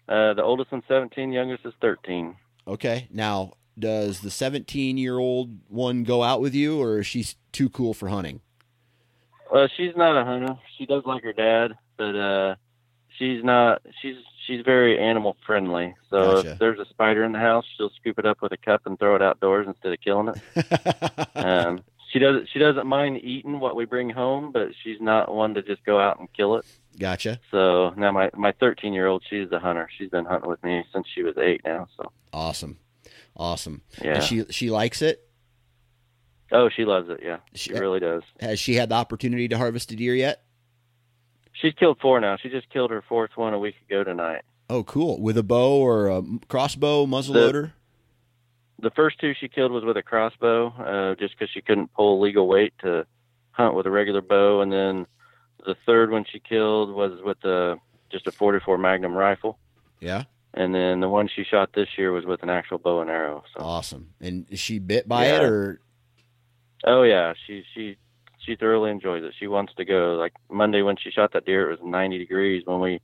[0.08, 2.36] Uh, the oldest one's 17, youngest is 13.
[2.66, 3.08] Okay.
[3.12, 7.68] Now, does the 17 year old one go out with you, or is she too
[7.68, 8.40] cool for hunting?
[9.52, 10.58] Well, she's not a hunter.
[10.78, 12.54] She does like her dad, but uh,
[13.18, 13.82] she's not.
[14.00, 14.16] She's
[14.46, 15.94] she's very animal friendly.
[16.10, 16.50] So Gotcha.
[16.52, 18.98] if there's a spider in the house, she'll scoop it up with a cup and
[18.98, 21.28] throw it outdoors instead of killing it.
[21.34, 21.82] Um,
[22.12, 25.62] she doesn't she doesn't mind eating what we bring home, but she's not one to
[25.62, 26.66] just go out and kill it.
[26.98, 27.40] gotcha.
[27.50, 29.88] So now my my 13 year old, she's a hunter.
[29.98, 31.88] She's been hunting with me since she was eight now.
[31.96, 32.78] So Awesome.
[33.36, 33.80] Awesome.
[34.04, 34.16] yeah.
[34.16, 35.26] And she she likes it.
[36.52, 37.20] oh, she loves it.
[37.22, 38.22] Yeah, She- she really does.
[38.40, 40.42] Has she had the opportunity to harvest a deer yet?
[41.62, 42.36] She's killed four now.
[42.36, 44.42] She just killed her fourth one a week ago tonight.
[44.68, 45.20] Oh, cool.
[45.20, 47.72] With a bow or a crossbow, muzzleloader?
[48.80, 52.20] the first two she killed was with a crossbow, uh, just because she couldn't pull
[52.20, 53.06] legal weight to
[53.52, 55.06] hunt with a regular bow, and then
[55.64, 57.76] the third one she killed was with a
[58.10, 59.56] just a 44 Magnum rifle,
[60.00, 60.24] Yeah.
[60.52, 63.44] and then the one she shot this year was with an actual bow and arrow.
[63.56, 64.14] So, Awesome.
[64.20, 65.80] And is she bit by it or
[66.84, 67.96] oh yeah, she she
[68.44, 69.34] she thoroughly enjoys it.
[69.38, 70.14] She wants to go.
[70.14, 73.00] Like Monday when she shot that deer, it was 90 degrees when we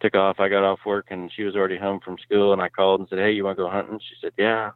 [0.00, 0.40] took off.
[0.40, 3.08] I got off work and she was already home from school, and I called and
[3.08, 4.72] said, "Hey, you want to go hunting?" She said, "Yeah."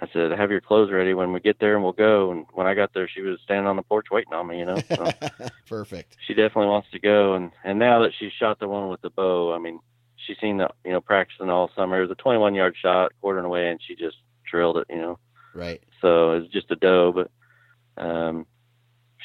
[0.00, 2.66] I said, "Have your clothes ready when we get there, and we'll go." And when
[2.66, 4.58] I got there, she was standing on the porch waiting on me.
[4.58, 5.10] You know, so
[5.68, 6.16] perfect?
[6.26, 7.34] she definitely wants to go.
[7.34, 9.80] And and now that she's shot the one with the bow, I mean,
[10.16, 11.98] she's seen the you know practicing all summer.
[11.98, 14.16] It was a 21 yard shot, quartering away, and she just
[14.50, 14.86] drilled it.
[14.90, 15.18] You know,
[15.54, 15.82] Right.
[16.02, 17.30] so it's just a doe, but
[18.02, 18.46] um,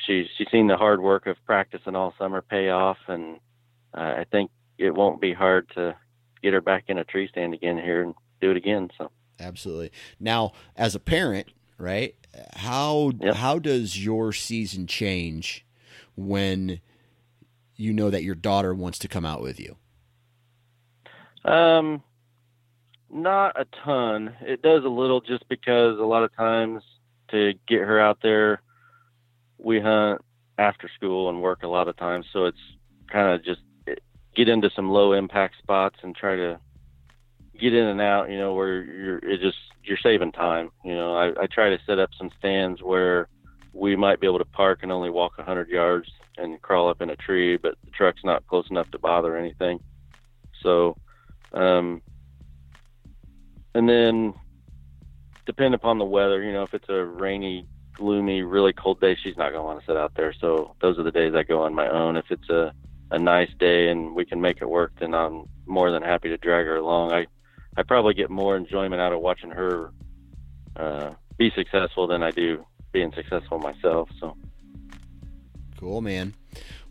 [0.05, 3.39] she's she's seen the hard work of practicing all summer pay off, and
[3.93, 5.95] uh, I think it won't be hard to
[6.41, 8.89] get her back in a tree stand again here and do it again.
[8.97, 9.91] So Absolutely.
[10.19, 11.47] Now, as a parent,
[11.77, 12.15] right?
[12.53, 13.35] How Yep.
[13.35, 15.65] how does your season change
[16.15, 16.79] when
[17.75, 19.75] you know that your daughter wants to come out with you?
[21.43, 22.03] Um,
[23.09, 24.35] not a ton.
[24.41, 26.83] It does a little just because a lot of times
[27.29, 28.61] to get her out there,
[29.63, 30.21] we hunt
[30.57, 32.25] after school and work a lot of times.
[32.33, 32.57] So it's
[33.11, 33.61] kind of just
[34.35, 36.59] get into some low impact spots and try to
[37.59, 40.71] get in and out, you know, where you're, it just, you're saving time.
[40.83, 43.27] You know, I, I try to set up some stands where
[43.73, 47.01] we might be able to park and only walk a hundred yards and crawl up
[47.01, 49.79] in a tree, but the truck's not close enough to bother anything.
[50.61, 50.95] So,
[51.53, 52.01] um,
[53.73, 54.33] and then
[55.45, 57.67] depend upon the weather, you know, if it's a rainy,
[58.01, 60.33] gloomy, really cold day, she's not going to want to sit out there.
[60.33, 62.17] So those are the days I go on my own.
[62.17, 62.73] If it's a,
[63.11, 66.37] a nice day and we can make it work, then I'm more than happy to
[66.37, 67.13] drag her along.
[67.13, 67.27] I,
[67.77, 69.91] I probably get more enjoyment out of watching her,
[70.75, 74.09] uh, be successful than I do being successful myself.
[74.19, 74.35] So
[75.77, 76.33] Cool, man.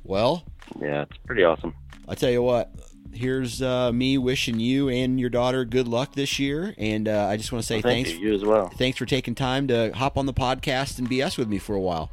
[0.03, 0.45] Well,
[0.81, 1.75] yeah, it's pretty awesome.
[2.09, 2.73] I tell you what.
[3.13, 7.37] Here's uh, me wishing you and your daughter good luck this year, and uh, I
[7.37, 8.21] just want to say Well, thank thanks.
[8.21, 8.69] you, you as well.
[8.69, 11.81] Thanks for taking time to hop on the podcast and BS with me for a
[11.81, 12.11] while.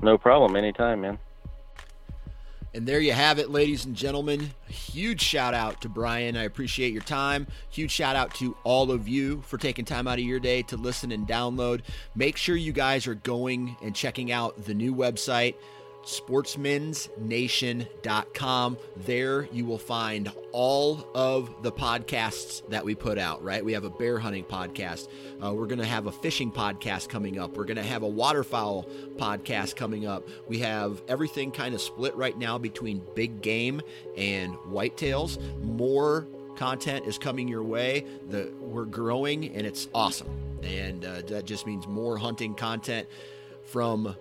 [0.00, 0.56] No problem.
[0.56, 1.18] Anytime, man.
[2.74, 4.50] And there you have it, ladies and gentlemen.
[4.66, 6.38] Huge shout out to Brian.
[6.38, 7.46] I appreciate your time.
[7.70, 10.78] Huge shout out to all of you for taking time out of your day to
[10.78, 11.82] listen and download.
[12.14, 15.54] Make sure you guys are going and checking out the new website
[16.04, 18.78] sportsmensnation.com.
[18.96, 23.64] There you will find all of the podcasts that we put out, right?
[23.64, 25.08] We have a bear hunting podcast.
[25.42, 27.56] Uh, we're going to have a fishing podcast coming up.
[27.56, 28.86] We're going to have a waterfowl
[29.16, 30.28] podcast coming up.
[30.48, 33.80] We have everything kind of split right now between big game
[34.16, 35.38] and whitetails.
[35.62, 36.26] More
[36.56, 38.06] content is coming your way.
[38.28, 40.28] The, we're growing and it's awesome.
[40.62, 43.08] And uh, that just means more hunting content
[43.64, 44.14] from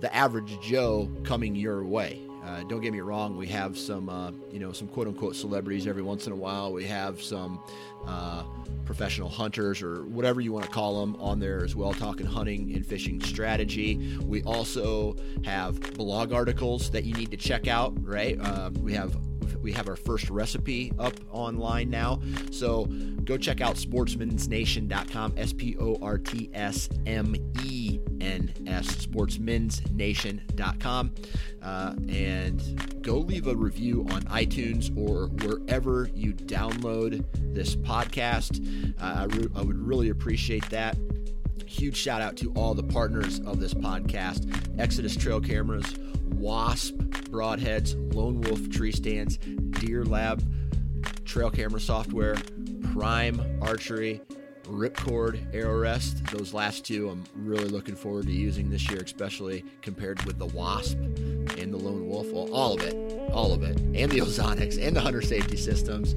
[0.00, 2.20] the average Joe coming your way.
[2.44, 5.86] Uh, don't get me wrong, we have some, uh, you know, some quote unquote celebrities
[5.86, 6.72] every once in a while.
[6.72, 7.60] We have some
[8.06, 8.44] uh,
[8.86, 12.72] professional hunters or whatever you want to call them on there as well, talking hunting
[12.74, 14.16] and fishing strategy.
[14.24, 18.38] We also have blog articles that you need to check out, right?
[18.40, 19.14] Uh, we have
[19.60, 22.20] we have our first recipe up online now.
[22.50, 22.86] So
[23.24, 27.34] go check out sportsmensnation.com, S P O R T S M
[27.64, 27.77] E
[28.20, 31.14] N S, sportsmensnation.com.
[31.62, 38.94] Uh, and go leave a review on iTunes or wherever you download this podcast.
[39.00, 40.96] Uh, I, re- I would really appreciate that
[41.66, 44.50] huge shout out to all the partners of this podcast
[44.80, 45.94] Exodus Trail Cameras,
[46.34, 46.94] Wasp
[47.30, 50.42] Broadheads, Lone Wolf Tree Stands, Deer Lab
[51.24, 52.36] Trail Camera Software,
[52.92, 54.20] Prime Archery,
[54.68, 56.24] Ripcord Arrow Rest.
[56.26, 60.46] Those last two I'm really looking forward to using this year, especially compared with the
[60.46, 62.30] Wasp and the Lone Wolf.
[62.30, 62.94] Well, all of it,
[63.32, 66.14] all of it, and the Ozonics and the Hunter Safety Systems.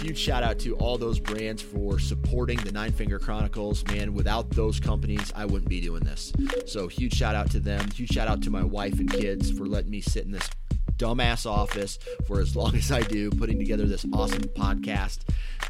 [0.00, 3.84] Huge shout out to all those brands for supporting the Nine Finger Chronicles.
[3.86, 6.32] Man, without those companies, I wouldn't be doing this.
[6.66, 7.88] So, huge shout out to them.
[7.92, 10.50] Huge shout out to my wife and kids for letting me sit in this
[10.96, 15.20] dumbass office for as long as I do, putting together this awesome podcast.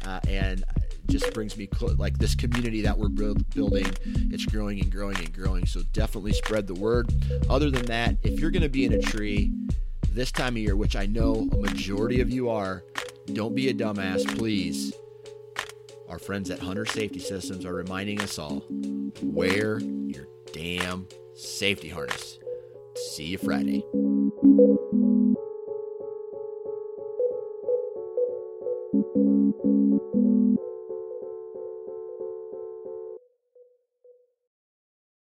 [0.05, 0.63] Uh, and
[1.07, 3.87] just brings me clo- like this community that we're build- building.
[4.31, 5.65] It's growing and growing and growing.
[5.65, 7.13] So definitely spread the word.
[7.49, 9.51] Other than that, if you're going to be in a tree
[10.11, 12.83] this time of year, which I know a majority of you are,
[13.33, 14.93] don't be a dumbass, please.
[16.07, 18.63] Our friends at Hunter Safety Systems are reminding us all
[19.23, 22.37] wear your damn safety harness.
[23.13, 23.83] See you Friday.